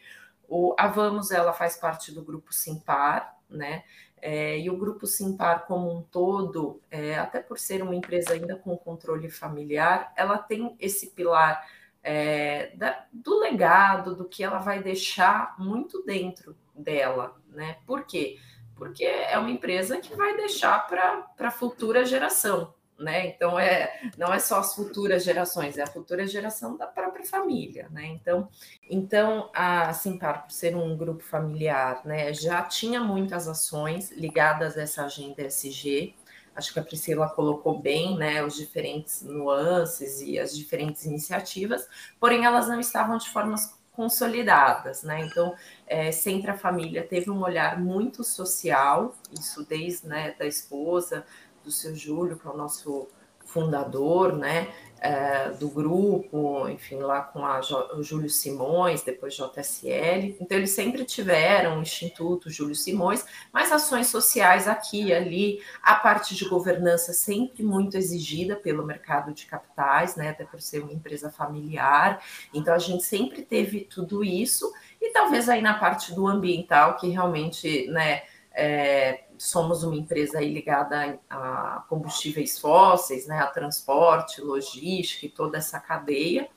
[0.48, 3.84] O, a Vamos ela faz parte do grupo Simpar, né?
[4.22, 8.56] É, e o grupo Simpar como um todo, é, até por ser uma empresa ainda
[8.56, 11.62] com controle familiar, ela tem esse pilar
[12.04, 17.78] é, da, do legado, do que ela vai deixar muito dentro dela, né?
[17.86, 18.38] Por quê?
[18.76, 23.28] Porque é uma empresa que vai deixar para a futura geração, né?
[23.28, 27.88] Então é não é só as futuras gerações, é a futura geração da própria família,
[27.90, 28.06] né?
[28.08, 28.48] Então,
[28.90, 34.82] então a Simpar, por ser um grupo familiar, né, já tinha muitas ações ligadas a
[34.82, 36.14] essa agenda SG,
[36.54, 41.86] acho que a Priscila colocou bem, né, os diferentes nuances e as diferentes iniciativas,
[42.20, 45.20] porém elas não estavam de formas consolidadas, né?
[45.20, 45.54] Então,
[45.86, 51.24] é, sempre a família teve um olhar muito social, isso desde né, da esposa,
[51.62, 53.08] do seu Júlio, que é o nosso
[53.44, 54.74] fundador, né?
[55.04, 57.60] É, do grupo, enfim, lá com a,
[57.94, 60.34] o Júlio Simões, depois JSL.
[60.40, 65.94] Então, eles sempre tiveram o Instituto Júlio Simões, mas ações sociais aqui e ali, a
[65.96, 70.92] parte de governança sempre muito exigida pelo mercado de capitais, né, até por ser uma
[70.92, 72.24] empresa familiar.
[72.54, 77.10] Então, a gente sempre teve tudo isso, e talvez aí na parte do ambiental, que
[77.10, 78.22] realmente, né,
[78.54, 85.78] é, somos uma empresa ligada a combustíveis fósseis, né, a transporte, logística e toda essa
[85.80, 86.48] cadeia,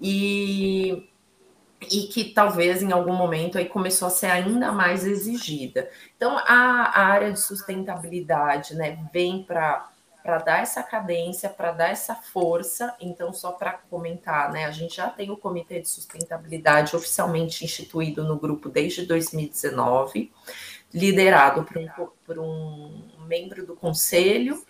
[0.00, 1.08] e,
[1.80, 5.88] e que talvez em algum momento aí começou a ser ainda mais exigida.
[6.16, 9.88] Então, a, a área de sustentabilidade né, vem para
[10.22, 12.94] para dar essa cadência, para dar essa força.
[13.00, 18.22] Então, só para comentar, né, a gente já tem o Comitê de Sustentabilidade oficialmente instituído
[18.22, 20.30] no grupo desde 2019
[20.92, 21.88] liderado por um,
[22.24, 24.62] por um membro do conselho,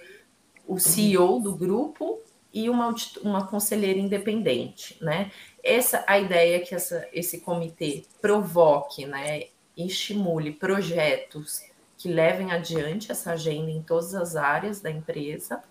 [0.66, 2.20] o CEO do grupo
[2.52, 5.32] e uma, uma conselheira independente, né?
[5.62, 9.44] Essa a ideia é que essa, esse comitê provoque, né,
[9.76, 11.62] estimule projetos
[11.96, 15.62] que levem adiante essa agenda em todas as áreas da empresa.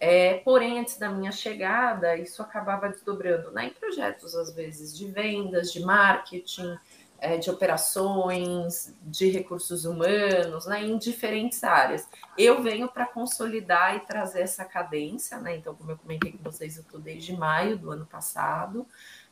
[0.00, 5.08] É, porém, antes da minha chegada, isso acabava desdobrando né, em projetos, às vezes, de
[5.08, 6.78] vendas, de marketing,
[7.20, 12.08] é, de operações, de recursos humanos, né, em diferentes áreas.
[12.36, 15.56] Eu venho para consolidar e trazer essa cadência, né?
[15.56, 18.86] Então, como eu comentei com vocês, eu estou desde maio do ano passado.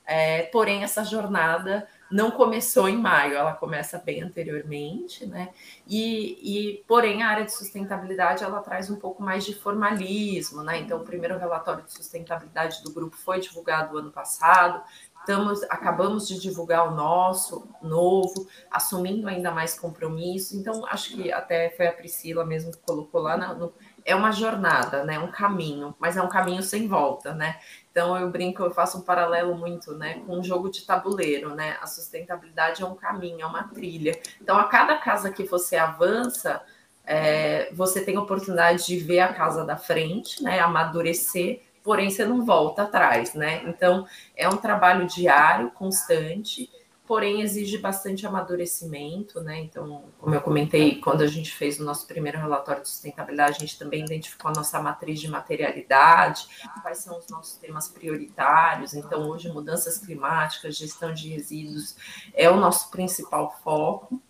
[0.06, 5.52] É, porém, essa jornada não começou em maio, ela começa bem anteriormente, né?
[5.84, 10.78] E, e, porém, a área de sustentabilidade ela traz um pouco mais de formalismo, né?
[10.78, 14.80] Então, o primeiro relatório de sustentabilidade do grupo foi divulgado ano passado.
[15.26, 20.56] Estamos, acabamos de divulgar o nosso novo, assumindo ainda mais compromisso.
[20.56, 25.02] Então, acho que até foi a Priscila mesmo que colocou lá no, é uma jornada,
[25.02, 25.18] né?
[25.18, 27.58] Um caminho, mas é um caminho sem volta, né?
[27.90, 31.76] Então eu brinco, eu faço um paralelo muito, né, com um jogo de tabuleiro, né?
[31.82, 34.16] A sustentabilidade é um caminho, é uma trilha.
[34.40, 36.62] Então a cada casa que você avança,
[37.04, 40.60] é, você tem a oportunidade de ver a casa da frente, né?
[40.60, 43.62] Amadurecer, porém você não volta atrás, né?
[43.64, 46.68] Então é um trabalho diário, constante
[47.06, 49.60] porém exige bastante amadurecimento, né?
[49.60, 53.60] Então, como eu comentei, quando a gente fez o nosso primeiro relatório de sustentabilidade, a
[53.60, 56.48] gente também identificou a nossa matriz de materialidade,
[56.82, 58.92] quais são os nossos temas prioritários.
[58.92, 61.96] Então, hoje, mudanças climáticas, gestão de resíduos
[62.34, 64.20] é o nosso principal foco,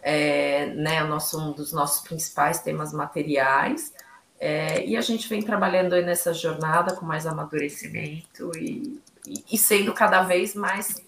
[0.00, 1.04] é, né?
[1.04, 3.92] Nosso, um dos nossos principais temas materiais.
[4.44, 9.56] É, e a gente vem trabalhando aí nessa jornada com mais amadurecimento e, e, e
[9.56, 11.00] sendo cada vez mais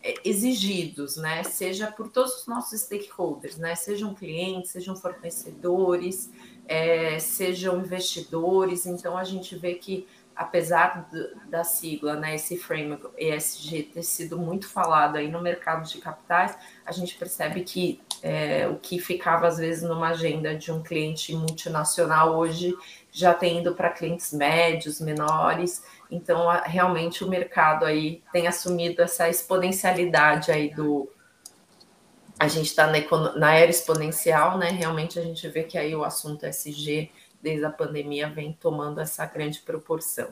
[0.00, 1.42] é, exigidos, né?
[1.42, 3.74] Seja por todos os nossos stakeholders, né?
[3.74, 6.30] Sejam clientes, sejam fornecedores,
[6.68, 8.86] é, sejam investidores.
[8.86, 10.06] Então a gente vê que
[10.38, 15.86] apesar do, da sigla, né, esse framework ESG ter sido muito falado aí no mercado
[15.88, 20.70] de capitais, a gente percebe que é, o que ficava às vezes numa agenda de
[20.70, 22.72] um cliente multinacional hoje
[23.10, 25.82] já tem ido para clientes médios, menores.
[26.08, 31.10] Então, realmente o mercado aí tem assumido essa exponencialidade aí do
[32.38, 32.98] a gente está na,
[33.36, 34.70] na, era exponencial, né?
[34.70, 37.10] Realmente a gente vê que aí o assunto SG,
[37.42, 40.30] desde a pandemia, vem tomando essa grande proporção.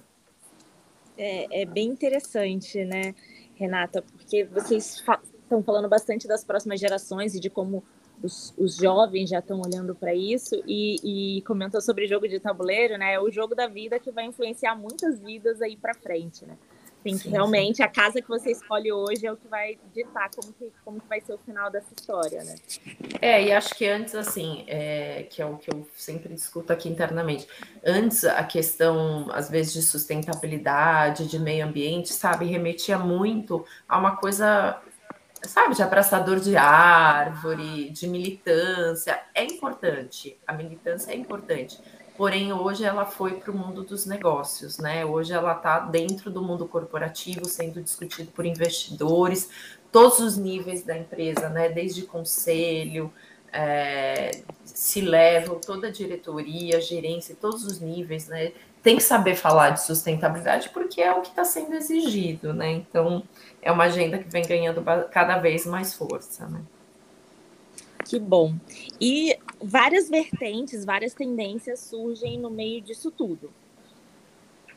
[1.16, 3.14] É, é bem interessante, né,
[3.54, 4.02] Renata?
[4.02, 7.84] Porque vocês fa estão falando bastante das próximas gerações e de como
[8.20, 12.98] os, os jovens já estão olhando para isso e, e comentou sobre jogo de tabuleiro,
[12.98, 13.14] né?
[13.14, 16.56] É o jogo da vida que vai influenciar muitas vidas aí para frente, né?
[17.06, 20.52] Tem que realmente a casa que você escolhe hoje é o que vai ditar como
[20.52, 22.56] que, como que vai ser o final dessa história, né?
[23.22, 26.88] É, e acho que antes, assim, é, que é o que eu sempre discuto aqui
[26.88, 27.46] internamente,
[27.84, 34.16] antes a questão, às vezes, de sustentabilidade, de meio ambiente, sabe, remetia muito a uma
[34.16, 34.82] coisa
[35.44, 39.22] sabe, de abraçador de árvore, de militância.
[39.32, 41.78] É importante, a militância é importante.
[42.16, 45.04] Porém, hoje ela foi para o mundo dos negócios, né?
[45.04, 49.50] Hoje ela está dentro do mundo corporativo, sendo discutido por investidores,
[49.92, 51.68] todos os níveis da empresa, né?
[51.68, 53.12] Desde conselho,
[53.52, 54.30] é,
[54.64, 58.52] se levam toda a diretoria, gerência, todos os níveis, né?
[58.82, 62.72] Tem que saber falar de sustentabilidade porque é o que está sendo exigido, né?
[62.72, 63.22] Então,
[63.60, 66.62] é uma agenda que vem ganhando cada vez mais força, né?
[68.08, 68.54] Que bom.
[69.00, 73.52] E várias vertentes, várias tendências surgem no meio disso tudo.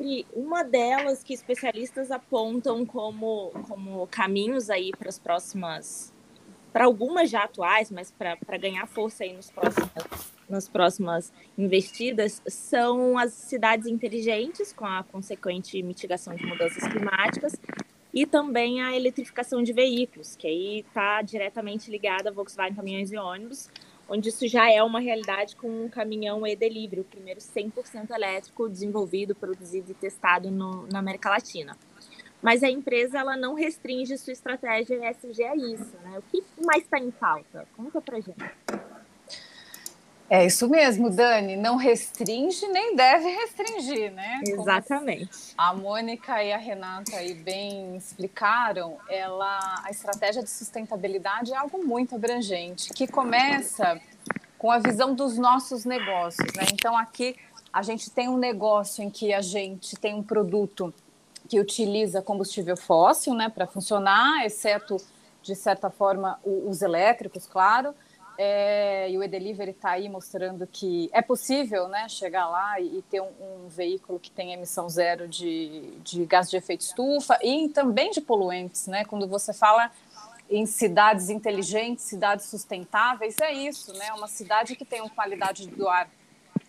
[0.02, 6.12] E uma delas que especialistas apontam como, como caminhos aí para as próximas,
[6.74, 9.89] para algumas já atuais, mas para ganhar força aí nos próximos,
[10.50, 17.54] nas próximas investidas, são as cidades inteligentes, com a consequente mitigação de mudanças climáticas,
[18.13, 23.17] e também a eletrificação de veículos, que aí está diretamente ligada a Volkswagen Caminhões e
[23.17, 23.69] Ônibus,
[24.08, 29.36] onde isso já é uma realidade com um caminhão e-delivery, o primeiro 100% elétrico desenvolvido,
[29.36, 31.78] produzido e testado no, na América Latina.
[32.41, 36.17] Mas a empresa ela não restringe sua estratégia ESG a isso, né?
[36.17, 37.67] O que mais está em pauta?
[37.76, 38.38] Conta para gente.
[40.30, 41.56] É isso mesmo, Dani.
[41.56, 44.42] Não restringe nem deve restringir, né?
[44.46, 45.56] Exatamente.
[45.56, 51.56] Como a Mônica e a Renata aí bem explicaram, ela, a estratégia de sustentabilidade é
[51.56, 54.00] algo muito abrangente, que começa
[54.58, 56.65] com a visão dos nossos negócios, né?
[56.74, 57.36] Então aqui
[57.74, 60.94] a gente tem um negócio em que a gente tem um produto
[61.48, 64.98] que utiliza combustível fóssil, né, para funcionar, exceto
[65.42, 67.96] de certa forma os elétricos, claro
[68.41, 73.02] é, e o e-delivery está aí mostrando que é possível né, chegar lá e, e
[73.02, 77.67] ter um, um, veículo que tem emissão zero de, de gás de efeito estufa e
[77.67, 78.88] também de poluentes.
[78.88, 79.04] Né?
[79.04, 79.91] Quando você fala
[80.49, 84.13] em cidades inteligentes, cidades sustentáveis, é isso, né?
[84.13, 86.10] Uma cidade que tem uma qualidade do ar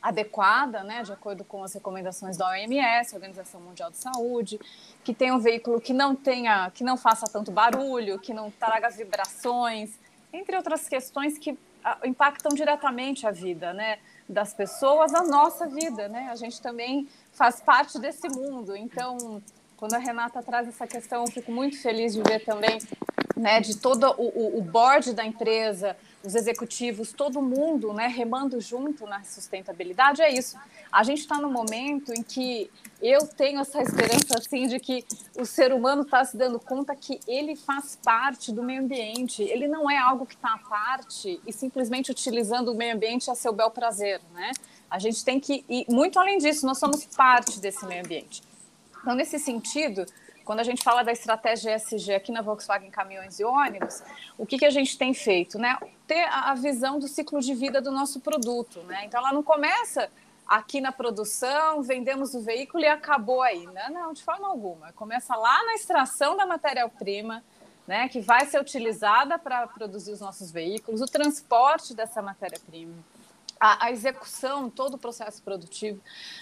[0.03, 4.59] adequada, né, de acordo com as recomendações da OMS, Organização Mundial de Saúde,
[5.05, 8.89] que tenha um veículo que não tenha, que não faça tanto barulho, que não traga
[8.89, 9.91] vibrações,
[10.33, 11.57] entre outras questões que
[12.05, 16.29] impactam diretamente a vida, né, das pessoas, a nossa vida, né?
[16.31, 18.77] A gente também faz parte desse mundo.
[18.77, 19.43] Então,
[19.77, 22.79] quando a Renata traz essa questão, eu fico muito feliz de ver também,
[23.37, 29.07] né, de todo o, o board da empresa, os executivos, todo mundo né, remando junto
[29.07, 30.59] na sustentabilidade, é isso.
[30.93, 35.05] A gente está no momento em que eu tenho essa esperança assim de que
[35.39, 39.43] o ser humano está se dando conta que ele faz parte do meio ambiente.
[39.43, 43.35] Ele não é algo que está à parte e simplesmente utilizando o meio ambiente a
[43.35, 44.53] seu bel prazer, né?
[44.91, 46.67] A gente tem que ir muito além disso.
[46.67, 48.43] Nós somos parte desse meio ambiente.
[49.01, 50.05] Então, nesse sentido,
[50.45, 54.03] quando a gente fala da estratégia ESG aqui na Volkswagen Caminhões e Ônibus,
[54.37, 55.59] o que, que a gente tem feito?
[55.59, 55.77] Né?
[56.07, 58.81] Ter a visão do ciclo de vida do nosso produto.
[58.83, 59.05] Né?
[59.05, 60.11] Então, ela não começa
[60.47, 63.67] aqui na produção, vendemos o veículo e acabou aí.
[63.67, 64.93] Não, não, de forma alguma.
[64.93, 67.45] Começa lá na extração da matéria-prima,
[67.87, 72.95] né, que vai ser utilizada para produzir os nossos veículos, o transporte dessa matéria-prima
[73.61, 76.01] a, a, execução, todo o processo produtivo,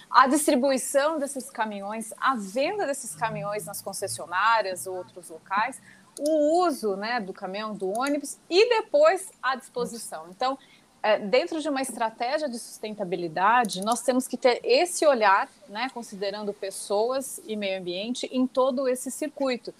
[0.08, 5.80] a distribuição desses caminhões, a venda desses caminhões nas concessionárias ou outros locais,
[6.20, 10.26] o uso né, do caminhão, do ônibus e depois a disposição.
[10.30, 10.56] Então,
[11.02, 16.52] é, dentro de uma estratégia de sustentabilidade, nós temos que ter esse olhar, né, considerando
[16.52, 19.72] pessoas e meio ambiente, em todo esse circuito.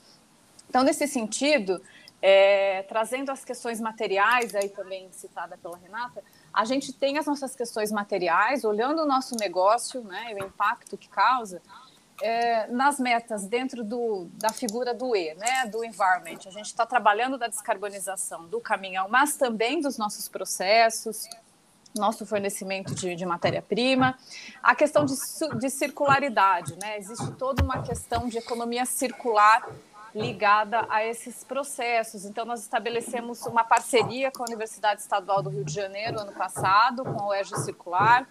[0.69, 1.83] Então, nesse sentido,
[2.21, 6.23] é, trazendo as questões materiais, aí também citada pela Renata,
[6.59, 11.09] a gente tem as nossas questões materiais, olhando o nosso negócio, né, o impacto que
[11.09, 11.63] causa,
[12.21, 16.41] é, nas metas dentro do, da figura do E, né, do environment.
[16.47, 21.29] A gente está trabalhando da descarbonização do caminhão, mas também dos nossos processos,
[21.97, 24.19] nosso fornecimento de, de matéria-prima,
[24.61, 25.15] a questão de,
[25.61, 26.99] de circularidade, né?
[26.99, 29.65] Existe toda uma questão de economia circular
[30.19, 32.25] ligada a esses processos.
[32.25, 37.05] Então, nós estabelecemos uma parceria com a Universidade Estadual do Rio de Janeiro ano passado,
[37.05, 38.29] com o ERG Circular.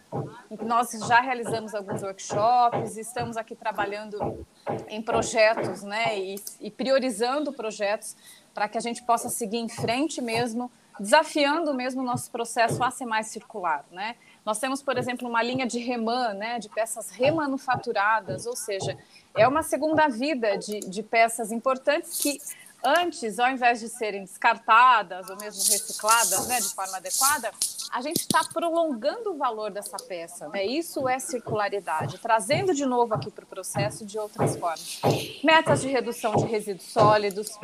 [0.62, 4.46] Nós já realizamos alguns workshops, estamos aqui trabalhando
[4.90, 8.16] em projetos né, e, e priorizando projetos
[8.54, 12.92] para que a gente possa seguir em frente mesmo, desafiando mesmo o nosso processo a
[12.92, 13.86] ser mais circular.
[13.92, 14.16] Né?
[14.48, 18.98] Nós temos, por exemplo, uma linha de reman, né, de peças remanufaturadas, ou seja,
[19.36, 22.40] é uma segunda vida de, de peças importantes que
[22.82, 27.52] antes, ao invés de serem descartadas ou mesmo recicladas né, de forma adequada,
[27.92, 30.48] a gente está prolongando o valor dessa peça.
[30.48, 30.66] Né?
[30.66, 35.02] Isso é circularidade, trazendo de novo aqui para o processo de outras formas.
[35.44, 37.60] Metas de redução de resíduos sólidos,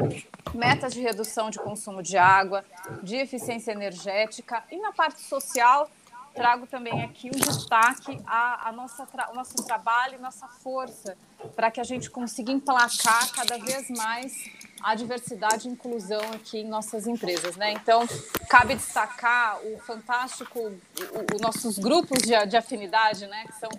[0.53, 2.61] metas de redução de consumo de água,
[3.01, 5.89] de eficiência energética e na parte social
[6.33, 11.17] trago também aqui um destaque a, a nossa o nosso trabalho e nossa força
[11.55, 14.33] para que a gente consiga emplacar cada vez mais
[14.81, 17.71] a diversidade e inclusão aqui em nossas empresas, né?
[17.71, 18.05] Então,
[18.49, 20.59] cabe destacar o fantástico,
[21.33, 23.45] os nossos grupos de, de, afinidade, né?
[23.45, 23.69] Que são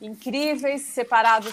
[0.00, 1.52] incríveis, separados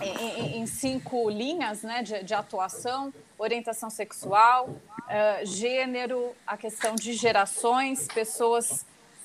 [0.00, 2.02] em, em cinco linhas, né?
[2.02, 8.84] De, de atuação, orientação sexual, uh, gênero, a questão de gerações, pessoas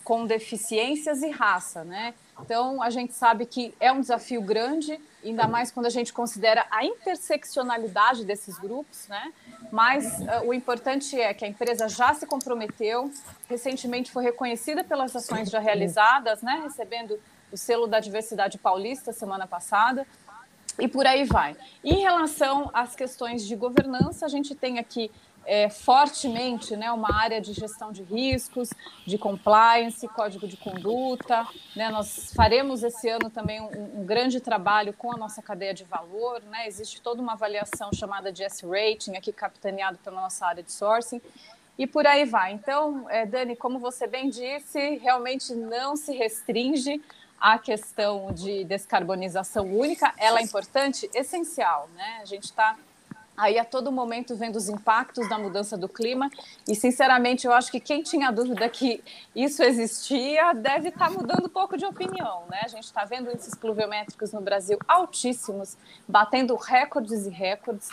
[0.09, 2.15] com deficiências e raça, né?
[2.41, 6.65] Então, a gente sabe que é um desafio grande, ainda mais quando a gente considera
[6.71, 9.31] a interseccionalidade desses grupos, né?
[9.71, 13.11] Mas uh, o importante é que a empresa já se comprometeu,
[13.47, 16.61] recentemente foi reconhecida pelas ações já realizadas, né?
[16.63, 17.19] Recebendo
[17.51, 20.07] o selo da diversidade paulista semana passada,
[20.79, 21.55] e por aí vai.
[21.83, 25.11] Em relação às questões de governança, a gente tem aqui
[25.49, 28.69] é, fortemente né, uma área de gestão de riscos,
[29.03, 31.47] de compliance, código de conduta.
[31.75, 31.89] Né?
[31.89, 36.39] Nós faremos esse ano também um, um, grande trabalho com a nossa cadeia de valor.
[36.43, 36.67] Né?
[36.67, 41.19] Existe toda uma avaliação chamada de S-Rating, aqui capitaneado pela nossa área de sourcing.
[41.79, 42.53] E por aí vai.
[42.53, 47.01] Então, é, Dani, como você bem disse, realmente não se restringe
[47.41, 50.13] à questão de descarbonização única.
[50.15, 51.89] Ela é importante, essencial.
[51.95, 52.19] Né?
[52.21, 52.77] A gente está
[53.39, 56.30] aí a todo momento vendo os impactos da mudança do clima
[56.67, 59.02] e sinceramente eu acho que quem tinha dúvida que
[59.34, 62.60] isso existia deve estar tá mudando um pouco de opinião, né?
[62.63, 67.88] A gente está vendo índices pluviométricos no Brasil altíssimos, batendo recordes e recordes,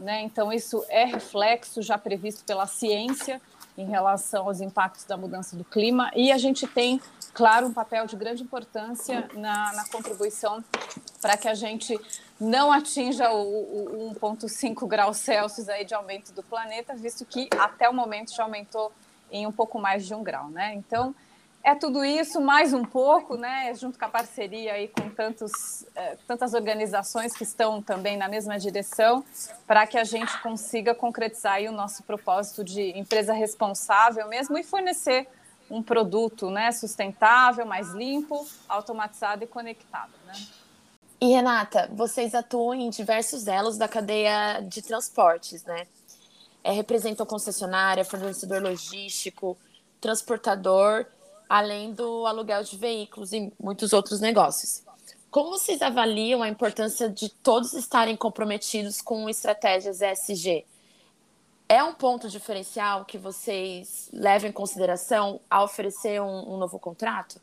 [0.00, 0.20] né?
[0.22, 3.40] Então isso é reflexo já previsto pela ciência
[3.76, 7.00] em relação aos impactos da mudança do clima e a gente tem
[7.38, 10.62] claro um papel de grande importância na, na contribuição
[11.22, 11.96] para que a gente
[12.40, 17.88] não atinja o, o 1,5 graus Celsius aí de aumento do planeta, visto que até
[17.88, 18.90] o momento já aumentou
[19.30, 20.74] em um pouco mais de um grau, né?
[20.74, 21.14] Então,
[21.62, 26.16] é tudo isso, mais um pouco, né, junto com a parceria aí com tantos, é,
[26.26, 29.24] tantas organizações que estão também na mesma direção,
[29.64, 35.28] para que a gente consiga concretizar o nosso propósito de empresa responsável mesmo e fornecer
[35.70, 40.12] um produto né, sustentável, mais limpo, automatizado e conectado.
[40.26, 40.34] Né?
[41.20, 45.86] E Renata, vocês atuam em diversos elos da cadeia de transportes, né?
[46.62, 49.56] É, representam concessionária, fornecedor logístico,
[50.00, 51.06] transportador
[51.48, 54.82] além do aluguel de veículos e muitos outros negócios.
[55.30, 60.64] Como vocês avaliam a importância de todos estarem comprometidos com estratégias ESG?
[61.68, 67.38] É um ponto diferencial que vocês levam em consideração ao oferecer um, um novo contrato?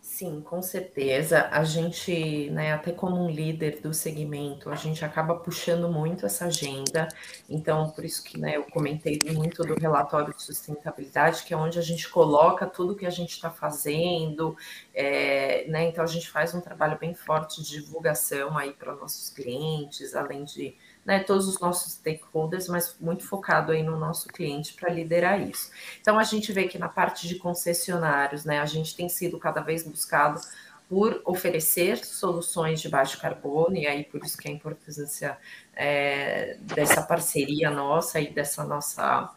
[0.00, 1.48] Sim, com certeza.
[1.50, 6.46] A gente, né, até como um líder do segmento, a gente acaba puxando muito essa
[6.46, 7.08] agenda.
[7.48, 11.78] Então, por isso que né, eu comentei muito do relatório de sustentabilidade, que é onde
[11.78, 14.56] a gente coloca tudo que a gente está fazendo.
[14.94, 19.30] É, né, então, a gente faz um trabalho bem forte de divulgação aí para nossos
[19.30, 24.74] clientes, além de né, todos os nossos stakeholders, mas muito focado aí no nosso cliente
[24.74, 25.70] para liderar isso.
[26.00, 29.60] Então a gente vê que na parte de concessionários, né, a gente tem sido cada
[29.60, 30.40] vez buscado
[30.88, 35.38] por oferecer soluções de baixo carbono, e aí por isso que a importância
[35.74, 39.32] é, dessa parceria nossa e dessa nossa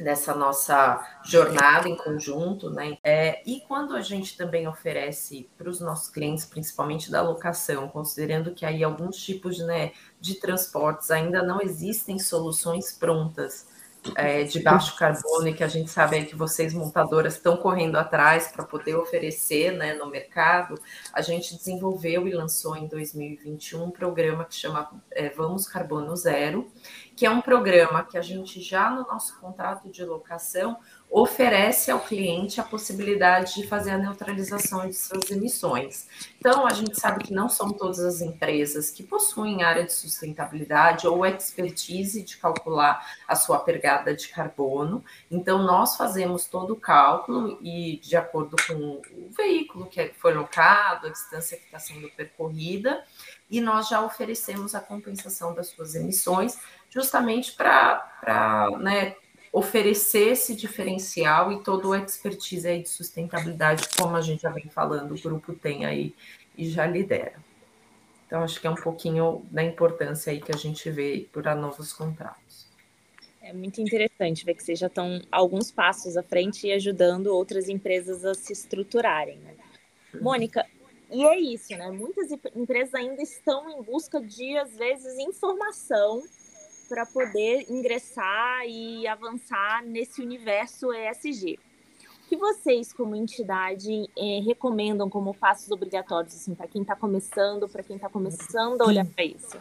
[0.00, 2.96] nessa nossa jornada em conjunto, né?
[3.04, 8.54] É, e quando a gente também oferece para os nossos clientes, principalmente da locação, considerando
[8.54, 11.10] que aí alguns tipos né, de transportes.
[11.10, 13.66] Ainda não existem soluções prontas
[14.16, 18.48] é, de baixo carbono e que a gente sabe que vocês montadoras estão correndo atrás
[18.48, 20.80] para poder oferecer né, no mercado,
[21.12, 26.70] a gente desenvolveu e lançou em 2021 um programa que chama é, Vamos Carbono Zero,
[27.20, 30.78] que é um programa que a gente já no nosso contrato de locação
[31.10, 36.08] oferece ao cliente a possibilidade de fazer a neutralização de suas emissões.
[36.38, 41.06] Então, a gente sabe que não são todas as empresas que possuem área de sustentabilidade
[41.06, 45.04] ou expertise de calcular a sua pegada de carbono.
[45.30, 51.08] Então, nós fazemos todo o cálculo e, de acordo com o veículo que foi locado,
[51.08, 53.04] a distância que está sendo percorrida,
[53.50, 56.56] e nós já oferecemos a compensação das suas emissões,
[56.90, 58.04] justamente para
[58.80, 59.16] né,
[59.52, 64.68] oferecer esse diferencial e todo o expertise aí de sustentabilidade, como a gente já vem
[64.68, 66.14] falando, o grupo tem aí
[66.56, 67.34] e já lidera.
[68.26, 71.92] Então, acho que é um pouquinho da importância aí que a gente vê para novos
[71.92, 72.68] contratos.
[73.42, 77.68] É muito interessante ver que vocês já estão alguns passos à frente e ajudando outras
[77.68, 79.38] empresas a se estruturarem.
[79.38, 79.54] Né?
[80.20, 80.64] Mônica,
[81.10, 81.90] e é isso, né?
[81.90, 86.22] Muitas empresas ainda estão em busca de, às vezes, informação
[86.90, 91.56] para poder ingressar e avançar nesse universo ESG.
[92.24, 97.68] O que vocês, como entidade, eh, recomendam como passos obrigatórios assim, para quem está começando,
[97.68, 99.56] para quem está começando a olhar para isso?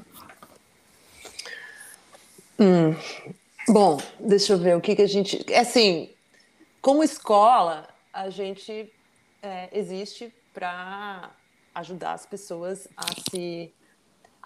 [2.59, 2.95] Hum,
[3.67, 5.45] bom, deixa eu ver o que, que a gente.
[5.53, 6.09] Assim,
[6.81, 8.91] como escola, a gente
[9.43, 11.29] é, existe para
[11.75, 13.71] ajudar as pessoas a se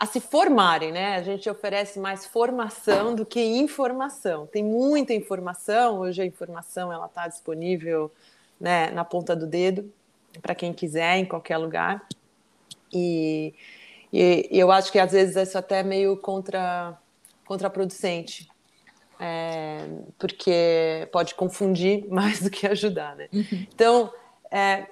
[0.03, 1.15] a se formarem, né?
[1.15, 4.45] A gente oferece mais formação do que informação.
[4.45, 8.11] Tem muita informação, hoje a informação ela está disponível
[8.59, 9.89] né, na ponta do dedo
[10.41, 12.05] para quem quiser, em qualquer lugar.
[12.91, 13.53] E,
[14.11, 16.97] e, e, eu acho que às vezes isso até é meio contra,
[17.45, 18.49] contraproducente,
[19.17, 19.87] é,
[20.19, 23.29] porque pode confundir mais do que ajudar, né?
[23.31, 23.67] Uhum.
[23.73, 24.11] Então,
[24.51, 24.85] é,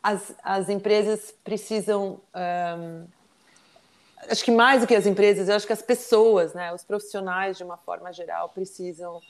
[0.00, 2.20] as, as empresas precisam...
[2.32, 3.21] Um,
[4.30, 7.56] acho que mais do que as empresas, eu acho que as pessoas, né, os profissionais
[7.56, 9.20] de uma forma geral precisam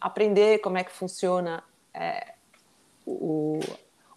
[0.00, 1.62] aprender como é que funciona
[1.92, 2.34] é,
[3.04, 3.58] o,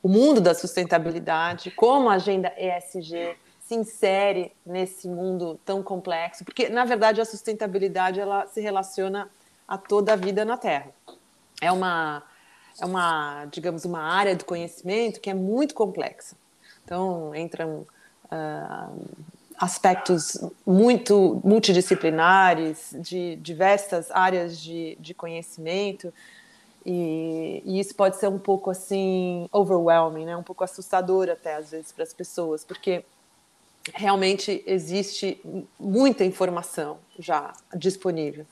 [0.03, 6.69] o mundo da sustentabilidade, como a agenda ESG se insere nesse mundo tão complexo, porque
[6.69, 9.29] na verdade a sustentabilidade ela se relaciona
[9.67, 10.91] a toda a vida na Terra.
[11.61, 12.23] É uma
[12.81, 16.35] é uma, digamos, uma área do conhecimento que é muito complexa.
[16.85, 17.85] Então entram
[18.25, 19.05] uh,
[19.59, 26.13] aspectos muito multidisciplinares, de diversas áreas de, de conhecimento,
[26.85, 30.37] e, e, isso pode ser um pouco assim, overwhelming, né?
[30.37, 33.03] um pouco assustador até às vezes para as pessoas, porque
[33.93, 35.41] realmente existe
[35.77, 38.45] muita informação já disponível.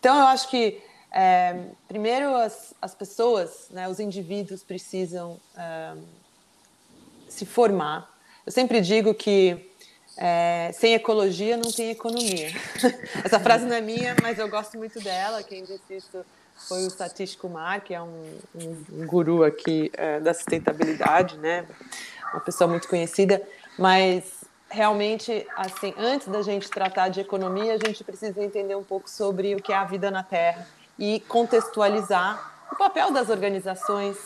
[0.00, 0.80] Então, eu acho que,
[1.12, 5.94] é, primeiro, as, as pessoas, né, os indivíduos precisam é,
[7.28, 8.12] se formar.
[8.44, 9.68] Eu sempre digo que
[10.20, 12.50] é, sem ecologia não tem economia.
[13.24, 15.42] Essa frase não é minha, mas eu gosto muito dela.
[15.44, 16.24] Quem disse isso
[16.66, 21.64] foi o Satish Kumar, que é um, um, guru aqui é, da sustentabilidade, né?
[22.32, 23.40] Uma pessoa muito conhecida,
[23.78, 29.08] mas realmente, assim, antes da gente tratar de economia, a gente precisa entender um pouco
[29.08, 30.66] sobre o que é a vida na Terra
[30.98, 34.18] e contextualizar o papel das organizações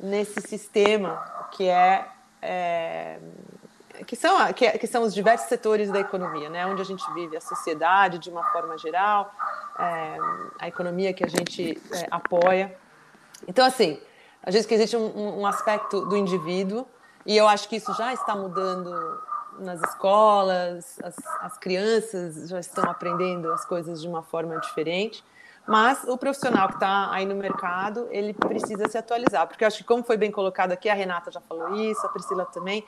[0.00, 2.06] nesse sistema que é,
[2.40, 3.18] é
[4.04, 6.66] que são que, que, são os diversos setores da economia, né?
[6.66, 9.32] Onde a gente vive a sociedade de uma forma geral,
[9.78, 10.16] é,
[10.58, 12.76] a economia que a gente é, apoia.
[13.46, 14.00] Então, assim,
[14.42, 16.86] a gente que existe um, um aspecto do indivíduo
[17.24, 19.20] e eu acho que isso já está mudando
[19.58, 25.24] nas escolas, as, as crianças já estão aprendendo as coisas de uma forma diferente.
[25.66, 29.78] Mas o profissional que está aí no mercado, ele precisa se atualizar, porque eu acho
[29.78, 32.84] que, como foi bem colocado aqui, a Renata já falou isso, a Priscila também,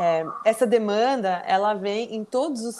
[0.00, 2.76] é, essa demanda ela vem em todos os,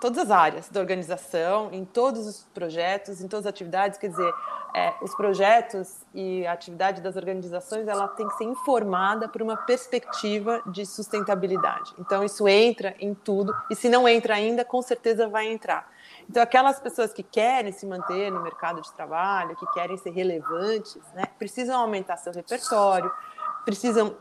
[0.00, 4.32] todas as áreas da organização, em todos os projetos, em todas as atividades, quer dizer,
[4.74, 9.58] é, os projetos e a atividade das organizações ela tem que ser informada por uma
[9.58, 11.92] perspectiva de sustentabilidade.
[11.98, 15.86] Então isso entra em tudo e se não entra ainda, com certeza vai entrar.
[16.30, 21.02] Então aquelas pessoas que querem se manter no mercado de trabalho, que querem ser relevantes,
[21.14, 23.12] né, precisam aumentar seu repertório,
[23.64, 24.16] precisam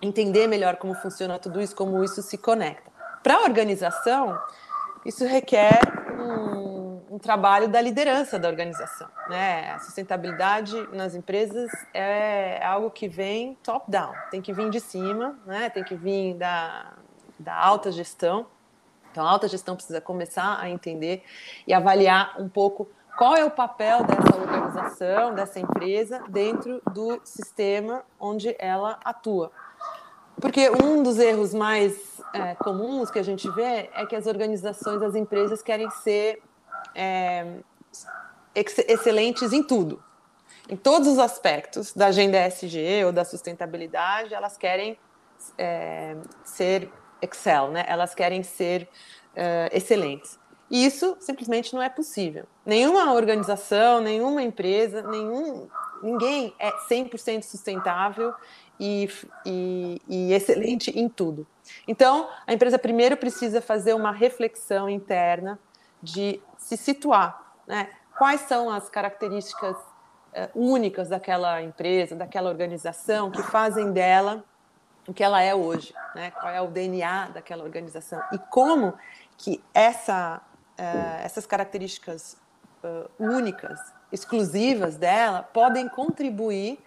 [0.00, 2.90] entender melhor como funciona tudo isso, como isso se conecta.
[3.22, 4.38] Para a organização,
[5.04, 5.80] isso requer
[6.18, 9.08] um, um, trabalho da liderança da organização.
[9.28, 9.70] Né?
[9.72, 15.70] A sustentabilidade nas empresas é algo que vem top-down, tem que vir de cima, né?
[15.70, 16.92] tem que vir da,
[17.38, 18.46] da alta gestão.
[19.10, 21.22] Então, a alta gestão precisa começar a entender
[21.66, 28.04] e avaliar um pouco qual é o papel dessa organização, dessa empresa, dentro do sistema
[28.18, 29.50] onde ela atua.
[30.40, 35.00] Porque um dos erros mais é, comuns que a gente vê é que as organizações,
[35.00, 36.42] as empresas querem ser
[36.94, 37.58] é,
[38.54, 40.02] ex excelentes em tudo.
[40.68, 44.98] Em todos os aspectos da agenda SG ou da sustentabilidade, elas querem
[45.58, 46.90] é, ser
[47.20, 47.84] Excel, né?
[47.86, 48.88] elas querem ser
[49.36, 50.38] é, excelentes.
[50.74, 52.46] Isso simplesmente não é possível.
[52.66, 55.68] Nenhuma organização, nenhuma empresa, nenhum,
[56.02, 58.34] ninguém é 100% sustentável
[58.80, 59.08] e,
[59.46, 61.46] e, e excelente em tudo.
[61.86, 65.60] Então, a empresa primeiro precisa fazer uma reflexão interna
[66.02, 67.88] de se situar, né?
[68.18, 74.44] Quais são as características uh, únicas daquela empresa, daquela organização que fazem dela
[75.06, 76.32] o que ela é hoje, né?
[76.32, 78.94] Qual é o DNA daquela organização e como
[79.36, 80.40] que essa,
[80.78, 82.36] uh, essas características
[82.82, 83.78] uh, únicas,
[84.12, 86.78] exclusivas dela, podem contribuir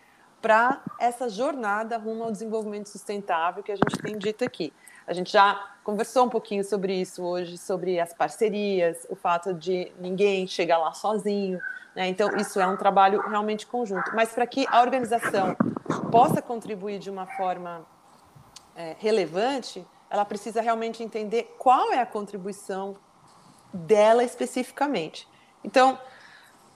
[0.42, 4.72] para essa jornada rumo ao desenvolvimento sustentável que a gente tem dito aqui.
[5.06, 9.92] A gente já conversou um pouquinho sobre isso hoje, sobre as parcerias, o fato de
[10.00, 11.60] ninguém chegar lá sozinho.
[11.96, 12.08] Né?
[12.08, 14.12] Então, isso é um trabalho realmente conjunto.
[14.14, 15.56] Mas para que a organização
[16.12, 17.86] possa contribuir de uma forma
[18.76, 22.96] é, relevante, ela precisa realmente entender qual é a contribuição
[23.86, 25.28] dela especificamente.
[25.64, 26.00] Então,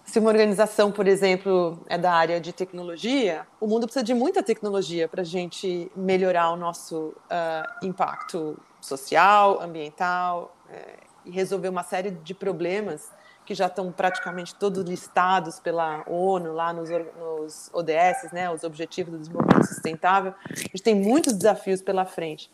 [0.03, 4.43] se uma organização, por exemplo, é da área de tecnologia, o mundo precisa de muita
[4.43, 11.83] tecnologia para a gente melhorar o nosso uh, impacto social, ambiental uh, e resolver uma
[11.83, 13.09] série de problemas
[13.45, 19.13] que já estão praticamente todos listados pela ONU lá nos, nos ODS, né, os Objetivos
[19.13, 20.33] do Desenvolvimento Sustentável.
[20.49, 22.51] A gente tem muitos desafios pela frente.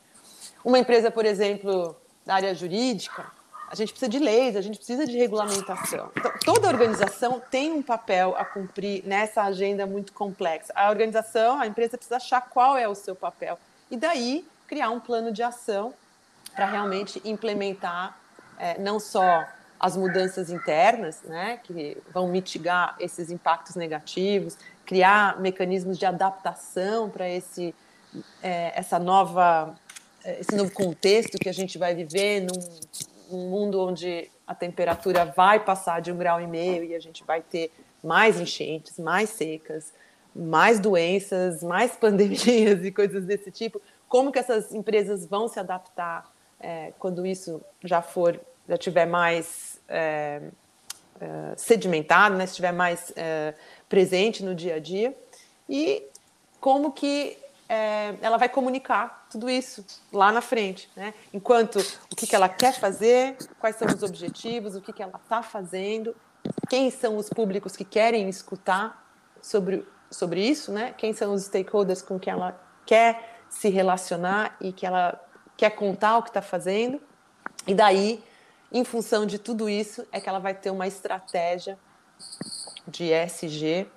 [0.64, 1.96] Uma empresa, por exemplo,
[2.26, 3.26] da área jurídica,
[3.70, 6.10] a gente precisa de leis, a gente precisa de regulamentação.
[6.16, 10.72] Então, toda organização tem um papel a cumprir nessa agenda muito complexa.
[10.76, 13.60] A organização, a empresa precisa achar qual é o seu papel
[13.92, 15.94] e daí criar um plano de ação
[16.56, 18.18] para realmente implementar
[18.58, 19.46] é, não só
[19.80, 27.30] as mudanças internas, né, que vão mitigar esses impactos negativos, criar mecanismos de adaptação para
[27.30, 27.76] esse
[28.42, 29.76] é, essa nova
[30.24, 32.60] é, esse novo contexto que a gente vai viver num
[33.32, 37.24] um mundo onde a temperatura vai passar de um grau e meio e a gente
[37.24, 37.72] vai ter
[38.04, 39.94] mais enchentes, mais secas,
[40.36, 46.32] mais doenças, mais pandemias e coisas desse tipo, como que essas empresas vão se adaptar
[46.60, 50.42] é, quando isso já for, já tiver mais é,
[51.20, 53.54] é, sedimentado, né, estiver mais é,
[53.90, 55.16] presente no dia a dia?
[55.70, 56.04] E
[56.60, 57.38] como que
[57.70, 61.14] é, ela vai comunicar tudo isso lá na frente, né?
[61.34, 61.80] Enquanto
[62.12, 65.44] o que, que ela quer fazer, quais são os objetivos, o que, que ela está
[65.44, 66.16] fazendo,
[66.70, 69.06] quem são os públicos que querem escutar
[69.42, 70.94] sobre, sobre isso, né?
[70.98, 75.22] Quem são os stakeholders com quem ela quer se relacionar e que ela
[75.58, 77.02] quer contar o que está fazendo.
[77.66, 78.24] E daí,
[78.72, 81.78] em função de tudo isso, é que ela vai ter uma estratégia
[82.88, 83.88] de ESG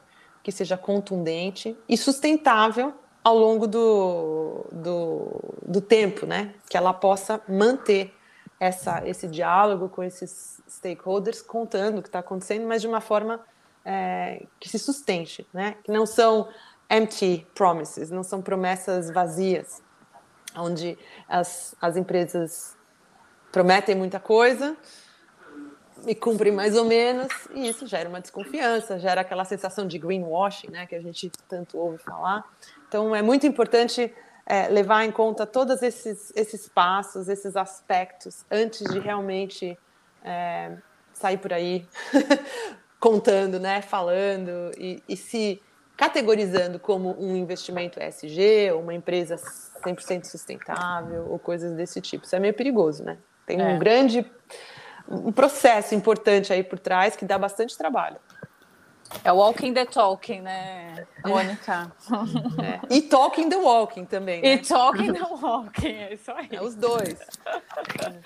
[0.42, 6.54] que seja contundente e sustentável ao longo do, do, do tempo, né?
[6.68, 8.14] Que ela possa manter
[8.58, 13.40] essa, esse diálogo com esses stakeholders, contando o que está acontecendo, mas de uma forma
[13.84, 15.76] é, que se sustente, né?
[15.84, 16.48] Que não são
[16.90, 19.82] empty promises, não são promessas vazias,
[20.56, 20.98] onde
[21.28, 22.76] as, as empresas
[23.52, 24.76] prometem muita coisa
[26.06, 30.70] e cumprem mais ou menos, e isso gera uma desconfiança, gera aquela sensação de greenwashing,
[30.70, 32.44] né, que a gente tanto ouve falar.
[32.88, 34.12] Então, é muito importante
[34.46, 39.78] é, levar em conta todos esses, esses passos, esses aspectos, antes de realmente
[40.24, 40.72] é,
[41.12, 41.86] sair por aí
[42.98, 45.62] contando, né, falando e, e se
[45.96, 52.24] categorizando como um investimento ESG, ou uma empresa 100% sustentável, ou coisas desse tipo.
[52.24, 53.18] Isso é meio perigoso, né?
[53.44, 53.64] Tem é.
[53.64, 54.24] um grande
[55.10, 58.18] um processo importante aí por trás que dá bastante trabalho.
[59.24, 61.92] É walking the talking, né, Mônica?
[62.90, 62.94] É.
[62.94, 64.40] E talking the walking também.
[64.40, 64.54] Né?
[64.54, 66.48] E talking the walking, é isso aí.
[66.52, 67.18] É os dois.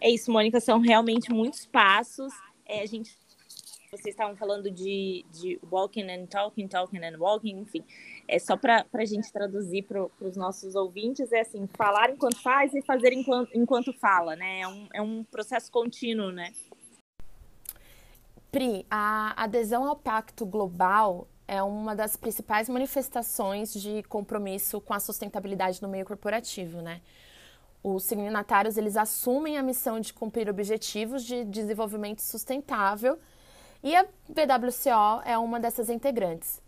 [0.00, 2.32] É isso, Mônica, são realmente muitos passos.
[2.64, 3.18] É, a gente
[3.90, 7.82] vocês estavam falando de, de walking and talking, talking and walking, enfim.
[8.28, 12.74] É só para a gente traduzir para os nossos ouvintes, é assim, falar enquanto faz
[12.74, 14.60] e fazer enquanto, enquanto fala, né?
[14.60, 16.52] É um, é um processo contínuo, né?
[18.52, 25.00] Pri, a adesão ao Pacto Global é uma das principais manifestações de compromisso com a
[25.00, 27.00] sustentabilidade no meio corporativo, né?
[27.82, 33.18] Os signatários, eles assumem a missão de cumprir objetivos de desenvolvimento sustentável
[33.82, 36.60] e a BWCO é uma dessas integrantes.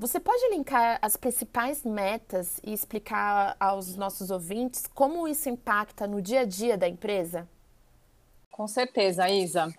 [0.00, 6.22] Você pode linkar as principais metas e explicar aos nossos ouvintes como isso impacta no
[6.22, 7.46] dia a dia da empresa?
[8.50, 9.70] Com certeza, Isa.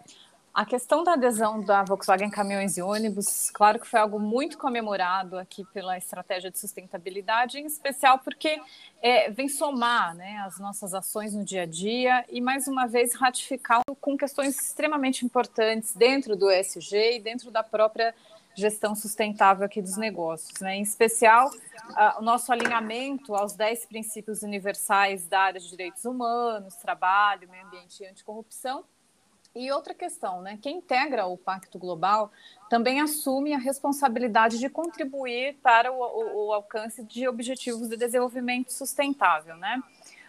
[0.53, 5.39] A questão da adesão da Volkswagen Caminhões e Ônibus, claro que foi algo muito comemorado
[5.39, 8.61] aqui pela estratégia de sustentabilidade, em especial porque
[9.01, 13.15] é, vem somar né, as nossas ações no dia a dia e, mais uma vez,
[13.15, 18.13] ratificar com questões extremamente importantes dentro do ESG e dentro da própria
[18.55, 20.59] gestão sustentável aqui dos negócios.
[20.59, 20.77] Né?
[20.77, 21.49] Em especial,
[22.17, 28.03] o nosso alinhamento aos 10 princípios universais da área de direitos humanos, trabalho, meio ambiente
[28.03, 28.83] e anticorrupção,
[29.53, 30.57] e outra questão, né?
[30.61, 32.31] Quem integra o Pacto Global
[32.69, 38.71] também assume a responsabilidade de contribuir para o, o, o alcance de objetivos de desenvolvimento
[38.71, 39.81] sustentável, né?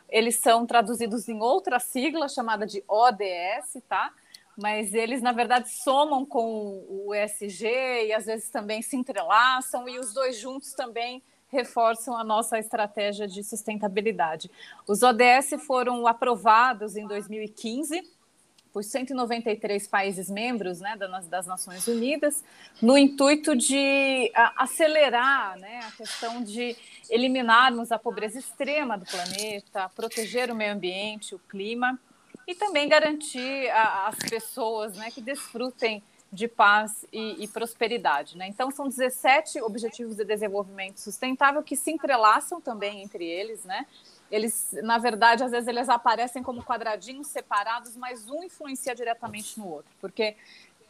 [0.08, 4.12] Eles são traduzidos em outra sigla chamada de ODS, tá?
[4.56, 7.66] Mas eles, na verdade, somam com o ESG
[8.06, 13.28] e às vezes também se entrelaçam, e os dois juntos também reforçam a nossa estratégia
[13.28, 14.50] de sustentabilidade.
[14.88, 18.02] Os ODS foram aprovados em 2015
[18.72, 20.96] por 193 países membros né,
[21.28, 22.42] das Nações Unidas,
[22.80, 26.74] no intuito de acelerar né, a questão de
[27.10, 32.00] eliminarmos a pobreza extrema do planeta, proteger o meio ambiente, o clima
[32.46, 38.38] e também garantir às pessoas né, que desfrutem de paz e, e prosperidade.
[38.38, 38.48] Né?
[38.48, 43.86] Então, são 17 Objetivos de Desenvolvimento Sustentável que se entrelaçam também entre eles, né?
[44.30, 49.68] eles, na verdade, às vezes eles aparecem como quadradinhos separados, mas um influencia diretamente no
[49.68, 50.34] outro, porque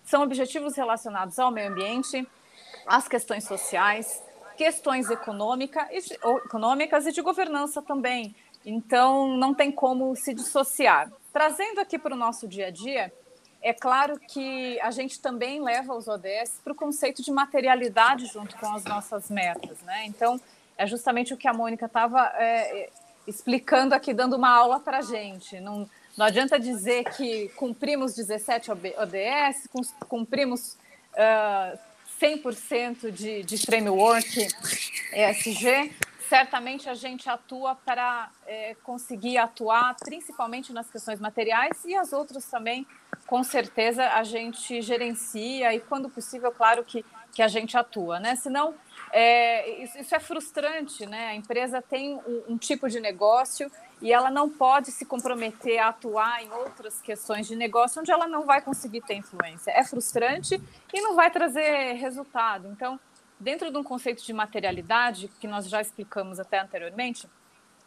[0.04, 2.26] são objetivos relacionados ao meio ambiente,
[2.86, 4.22] às questões sociais,
[4.56, 8.32] questões econômica e de, econômicas e de governança também.
[8.64, 11.10] Então, não tem como se dissociar.
[11.32, 13.12] Trazendo aqui para o nosso dia a dia,
[13.62, 18.56] é claro que a gente também leva os ODS para o conceito de materialidade junto
[18.56, 20.04] com as nossas metas, né?
[20.06, 20.40] Então,
[20.76, 22.90] é justamente o que a Mônica estava é,
[23.26, 25.60] explicando aqui, dando uma aula para a gente.
[25.60, 29.68] Não, não adianta dizer que cumprimos 17 ODS,
[30.08, 30.76] cumprimos
[31.14, 31.78] uh,
[32.20, 34.48] 100% de, de framework
[35.12, 35.92] ESG.
[36.32, 42.46] Certamente a gente atua para é, conseguir atuar principalmente nas questões materiais e as outras
[42.46, 42.86] também,
[43.26, 47.04] com certeza, a gente gerencia e, quando possível, claro que,
[47.34, 48.18] que a gente atua.
[48.18, 48.34] Né?
[48.34, 48.74] Senão,
[49.12, 51.26] é, isso, isso, é frustrante, né?
[51.26, 53.70] A empresa tem um, um, tipo de negócio
[54.00, 58.26] e ela não pode se comprometer a atuar em outras questões de negócio onde ela
[58.26, 59.70] não vai conseguir ter influência.
[59.70, 60.58] É frustrante
[60.94, 62.68] e não vai trazer resultado.
[62.68, 62.98] Então,
[63.42, 67.28] dentro de um conceito de materialidade, que nós já explicamos até anteriormente,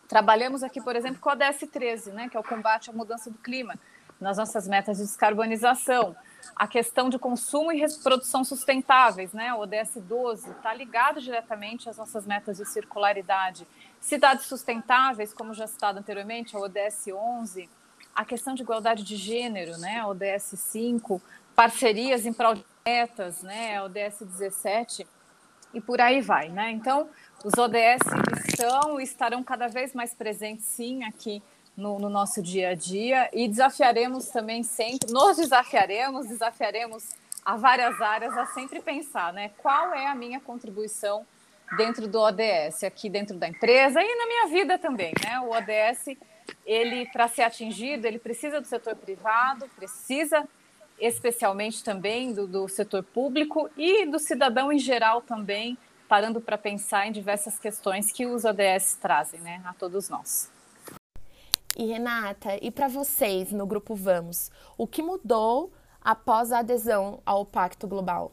[0.08, 2.30] trabalhamos aqui, por exemplo, com a DS 13, né?
[2.30, 3.76] Que é o combate à mudança do clima,
[4.20, 6.16] nas nossas metas de descarbonização
[6.56, 9.54] a questão de consumo e reprodução sustentáveis, né?
[9.54, 13.68] O ODS 12 está ligado diretamente às nossas metas de circularidade.
[14.00, 17.70] Cidades sustentáveis, como já citado anteriormente, a ODS 11,
[18.14, 20.00] a questão de igualdade de gênero, né?
[20.00, 21.22] A ODS 5,
[21.56, 25.08] parcerias em prol metas, né, ODS 17
[25.76, 26.72] e por aí vai, né?
[26.72, 27.10] Então,
[27.44, 28.02] os ODS
[28.48, 31.44] estão e estarão cada vez mais presentes, sim, aqui
[31.76, 37.10] no, no, nosso dia a dia e desafiaremos também sempre, nos desafiaremos, desafiaremos
[37.44, 39.52] a várias áreas a sempre pensar, né?
[39.58, 41.26] Qual é a minha contribuição
[41.76, 45.40] dentro do ODS, aqui dentro da empresa e na minha vida também, né?
[45.42, 46.18] O ODS,
[46.66, 50.48] ele para ser atingido, ele precisa do setor privado, precisa
[51.00, 55.78] especialmente também do, do setor público e do cidadão em geral também,
[56.08, 60.52] parando para pensar em diversas questões que os ODS trazem, né, a todos nós.
[61.78, 67.46] E Renata, e para vocês no grupo Vamos, o que mudou após a adesão ao
[67.46, 68.32] Pacto Global?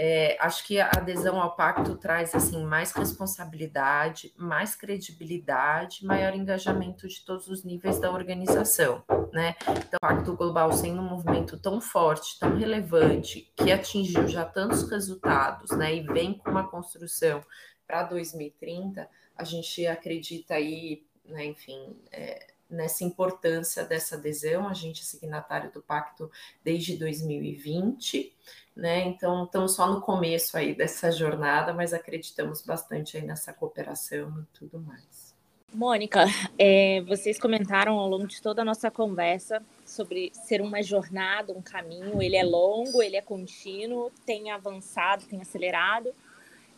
[0.00, 7.08] É, acho que a adesão ao pacto traz assim mais responsabilidade, mais credibilidade, maior engajamento
[7.08, 9.56] de todos os níveis da organização, né?
[9.62, 14.88] Então, o Pacto Global sendo um movimento tão forte, tão relevante, que atingiu já tantos
[14.88, 15.96] resultados, né?
[15.96, 17.42] E vem com uma construção
[17.84, 21.44] para 2030, a gente acredita aí, né?
[21.44, 24.68] Enfim, é, nessa importância dessa adesão.
[24.68, 26.30] A gente é signatário do pacto
[26.62, 28.34] desde 2020,
[28.76, 29.06] né?
[29.06, 34.58] Então, estamos só no começo aí dessa jornada, mas acreditamos bastante aí nessa cooperação e
[34.58, 35.28] tudo mais.
[35.72, 36.24] Mônica,
[36.58, 41.60] é, vocês comentaram ao longo de toda a nossa conversa sobre ser uma jornada, um
[41.60, 42.22] caminho.
[42.22, 46.10] Ele é longo, ele é contínuo, tem avançado, tem acelerado,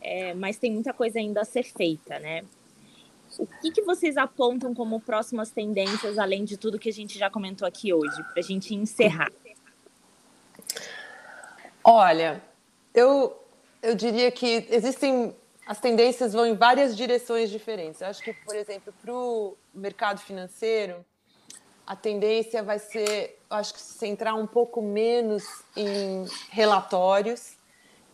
[0.01, 2.43] é, mas tem muita coisa ainda a ser feita, né?
[3.37, 7.29] O que, que vocês apontam como próximas tendências, além de tudo que a gente já
[7.29, 9.31] comentou aqui hoje, para a gente encerrar?
[11.83, 12.41] Olha,
[12.93, 13.37] eu,
[13.81, 15.35] eu diria que existem.
[15.65, 18.01] As tendências vão em várias direções diferentes.
[18.01, 21.05] Eu acho que, por exemplo, para o mercado financeiro,
[21.85, 25.43] a tendência vai ser, acho que, se centrar um pouco menos
[25.75, 27.57] em relatórios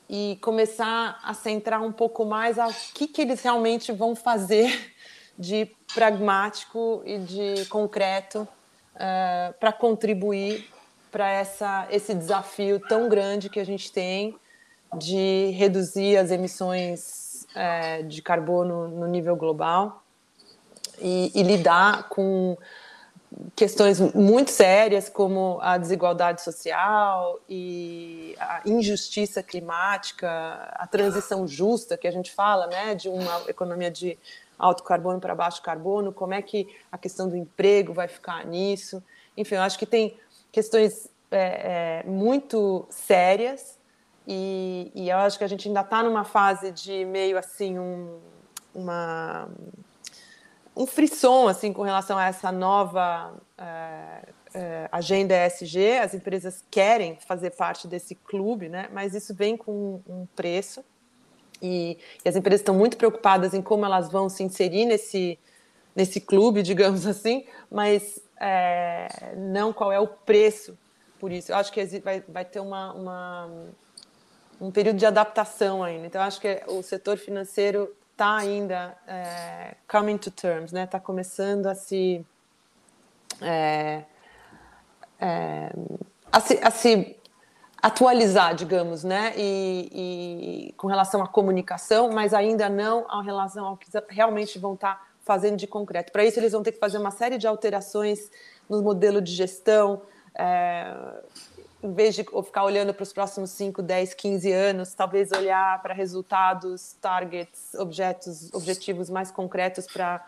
[0.09, 4.95] e começar a centrar um pouco mais ao que, que eles realmente vão fazer
[5.37, 8.47] de pragmático e de concreto
[8.95, 10.69] uh, para contribuir
[11.11, 14.35] para esse desafio tão grande que a gente tem
[14.95, 20.03] de reduzir as emissões uh, de carbono no nível global
[20.99, 22.57] e, e lidar com
[23.55, 30.29] questões muito sérias como a desigualdade social e a injustiça climática,
[30.73, 34.17] a transição justa que a gente fala, né, de uma economia de
[34.57, 39.03] alto carbono para baixo carbono, como é que a questão do emprego vai ficar nisso.
[39.35, 40.17] Enfim, eu acho que tem
[40.51, 43.77] questões é, é, muito sérias
[44.27, 48.19] e, e, eu acho que a gente ainda está numa fase de meio assim um,
[48.75, 49.47] uma
[50.75, 55.99] um frisson assim com relação a essa nova é, é agenda ESG.
[55.99, 58.89] As empresas querem fazer parte desse clube, né?
[58.91, 60.83] Mas isso vem com um preço
[61.61, 65.39] e, e, as empresas estão muito preocupadas em como elas vão se inserir nesse,
[65.95, 70.77] nesse clube, digamos assim, mas é, não qual é o preço
[71.19, 71.51] por isso.
[71.51, 73.49] Eu acho que vai, vai ter uma, uma,
[74.61, 76.07] um período de adaptação ainda.
[76.07, 80.83] Então, acho que o setor financeiro está ainda é, coming to terms, né?
[80.83, 82.25] Está começando a se,
[83.41, 84.03] é,
[85.19, 85.71] é,
[86.31, 87.16] a se, a se
[87.87, 89.33] atualizar, digamos, né?
[89.35, 94.73] E, e, com relação à comunicação, mas ainda não em relação ao que realmente vão
[94.73, 96.11] estar fazendo de concreto.
[96.11, 98.29] Para isso, eles vão ter que fazer uma série de alterações
[98.69, 100.01] no modelo de gestão.
[100.35, 100.93] É,
[101.83, 105.93] em vez de ficar olhando para os próximos 5, 10, 15 anos, talvez olhar para
[105.93, 110.25] resultados, targets, objetos, objetivos mais concretos para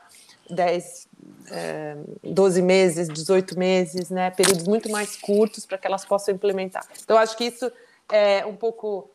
[0.50, 1.08] 10,
[1.52, 4.32] é, 12 meses, 18 meses, né?
[4.32, 6.86] períodos muito mais curtos para que elas possam implementar.
[7.04, 7.72] Então, acho que isso
[8.12, 9.10] é um pouco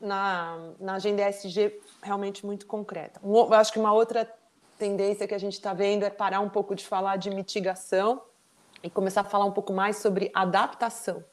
[0.00, 3.20] na, na agenda ESG realmente muito concreta.
[3.22, 4.28] Um, eu acho que uma outra
[4.78, 8.22] tendência que a gente está vendo é parar um pouco de falar de mitigação
[8.82, 11.24] e começar a falar um pouco mais sobre adaptação.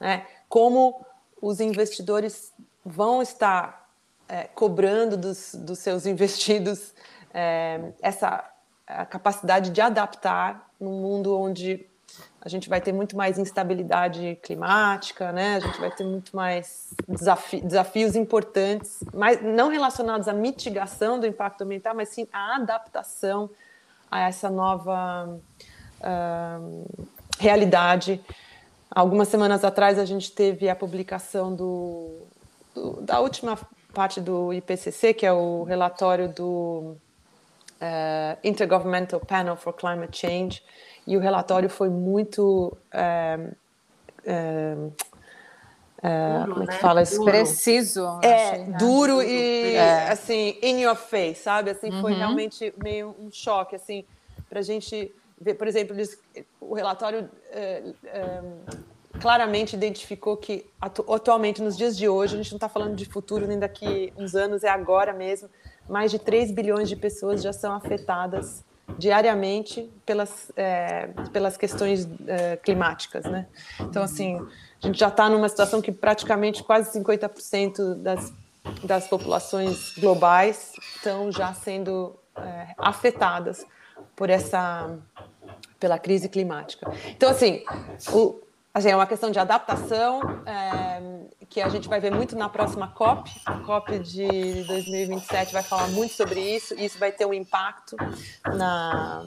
[0.00, 0.26] Né?
[0.48, 1.04] Como
[1.40, 2.52] os investidores
[2.84, 3.90] vão estar
[4.28, 6.94] é, cobrando dos, dos seus investidos
[7.34, 8.50] é, essa
[8.86, 11.86] a capacidade de adaptar num mundo onde
[12.40, 15.56] a gente vai ter muito mais instabilidade climática, né?
[15.56, 21.26] A gente vai ter muito mais desafi desafios importantes, mas não relacionados à mitigação do
[21.26, 23.50] impacto ambiental, mas sim à adaptação
[24.08, 25.36] a essa nova
[26.00, 27.06] uh,
[27.40, 28.24] realidade.
[28.88, 32.28] Algumas semanas atrás a gente teve a publicação do,
[32.72, 33.58] do, da última
[33.92, 36.96] parte do IPCC, que é o relatório do
[37.80, 40.62] uh, Intergovernmental Panel for Climate Change,
[41.06, 42.76] e o relatório foi muito.
[42.92, 43.54] Uh,
[44.26, 44.92] uh,
[46.02, 46.78] é, como é que né?
[46.78, 47.24] fala isso?
[47.24, 48.20] Preciso.
[48.22, 50.10] É, duro e, é.
[50.10, 51.70] assim, in your face, sabe?
[51.70, 52.00] Assim, uhum.
[52.00, 54.04] foi realmente meio um choque, assim,
[54.48, 56.18] pra gente ver, por exemplo, eles,
[56.60, 57.28] o relatório
[59.20, 63.04] claramente identificou que atu atualmente, nos dias de hoje, a gente não está falando de
[63.04, 65.48] futuro nem daqui uns anos, é agora mesmo,
[65.88, 68.64] mais de 3 bilhões de pessoas já são afetadas
[68.98, 73.46] diariamente pelas, é, pelas questões é, climáticas, né?
[73.80, 74.36] Então, assim,
[74.82, 78.32] a gente já está numa situação que praticamente quase 50% das,
[78.84, 83.66] das populações globais estão já sendo é, afetadas
[84.14, 84.96] por essa
[85.78, 86.90] pela crise climática.
[87.10, 87.62] Então, assim,
[88.12, 88.40] o,
[88.84, 91.00] é uma questão de adaptação é,
[91.48, 93.30] que a gente vai ver muito na próxima COP.
[93.46, 97.96] A COP de 2027 vai falar muito sobre isso, e isso vai ter um impacto
[98.44, 99.24] na,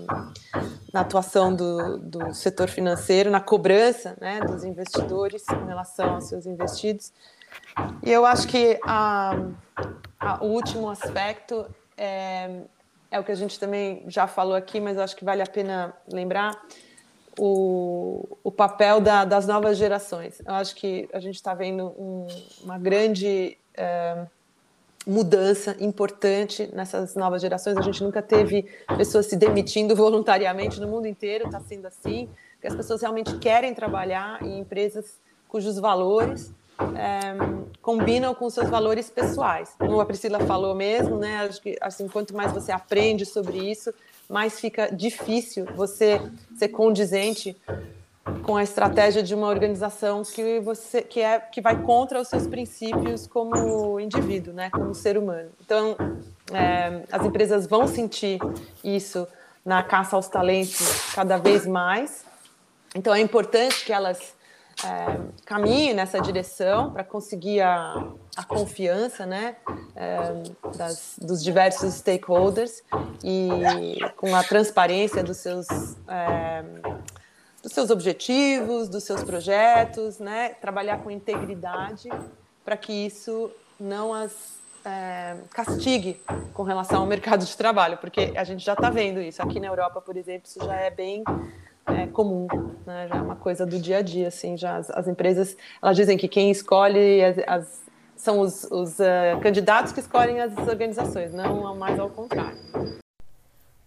[0.93, 6.45] na atuação do, do setor financeiro, na cobrança né, dos investidores com relação aos seus
[6.45, 7.11] investidos.
[8.03, 9.35] E eu acho que a,
[10.19, 11.65] a, o último aspecto
[11.97, 12.61] é,
[13.09, 15.93] é o que a gente também já falou aqui, mas acho que vale a pena
[16.07, 16.51] lembrar
[17.39, 20.41] o, o papel da, das novas gerações.
[20.45, 22.27] Eu acho que a gente está vendo um,
[22.63, 24.25] uma grande é,
[25.07, 27.77] mudança importante nessas novas gerações.
[27.77, 28.65] A gente nunca teve
[28.97, 33.73] pessoas se demitindo voluntariamente no mundo inteiro, está sendo assim, porque as pessoas realmente querem
[33.73, 35.17] trabalhar em empresas
[35.47, 36.53] cujos valores
[36.97, 37.35] é,
[37.81, 39.73] combinam com seus valores pessoais.
[39.77, 41.45] Como a Priscila falou mesmo, né?
[41.47, 43.93] Acho que assim, quanto mais você aprende sobre isso,
[44.29, 46.21] mais fica difícil você
[46.57, 47.57] ser condizente
[48.43, 52.45] com a estratégia de uma organização que você que é que vai contra os seus
[52.45, 55.49] princípios como indivíduo, né, como ser humano.
[55.65, 55.95] Então,
[56.53, 58.39] é, as empresas vão sentir
[58.83, 59.27] isso
[59.65, 62.23] na caça aos talentos cada vez mais.
[62.95, 64.33] Então, é importante que elas
[64.85, 69.55] é, caminhe nessa direção para conseguir a, a confiança né,
[69.95, 72.81] é, das, dos diversos stakeholders
[73.23, 75.67] e com a transparência dos seus,
[76.07, 76.63] é,
[77.61, 82.09] dos seus objetivos, dos seus projetos, né, trabalhar com integridade
[82.63, 86.21] para que isso não as é, castigue
[86.53, 89.41] com relação ao mercado de trabalho, porque a gente já está vendo isso.
[89.41, 91.23] Aqui na Europa, por exemplo, isso já é bem
[91.95, 92.47] é, comum,
[92.85, 93.07] né?
[93.07, 96.17] já é uma coisa do dia a dia, assim, já as, as empresas, elas dizem
[96.17, 101.73] que quem escolhe as, as são os, os uh, candidatos que escolhem as organizações, não
[101.75, 102.57] mais ao contrário.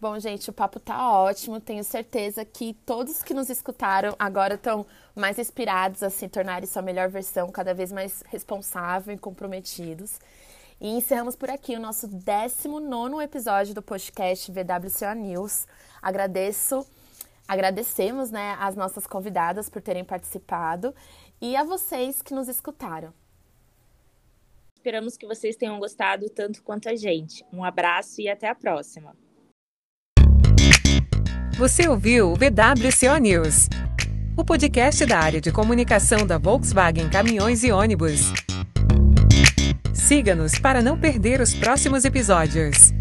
[0.01, 1.61] Bom, gente, o papo tá ótimo.
[1.61, 4.85] Tenho certeza que todos que nos escutaram agora estão
[5.15, 10.19] mais inspirados a se tornarem sua melhor versão, cada vez mais responsável e comprometidos.
[10.81, 15.69] E encerramos por aqui o nosso 19 episódio do podcast VWCA News.
[16.03, 16.85] Agradeço
[17.53, 20.95] Agradecemos né, as nossas convidadas por terem participado
[21.39, 23.13] e a vocês que nos escutaram.
[24.75, 27.45] Esperamos que vocês tenham gostado tanto quanto a gente.
[27.53, 29.15] Um abraço e até a próxima.
[31.59, 33.69] Você ouviu o VWCO News,
[34.35, 38.33] o podcast da área de comunicação da Volkswagen Caminhões e Ônibus.
[39.93, 42.95] Siga-nos para não perder os próximos episódios.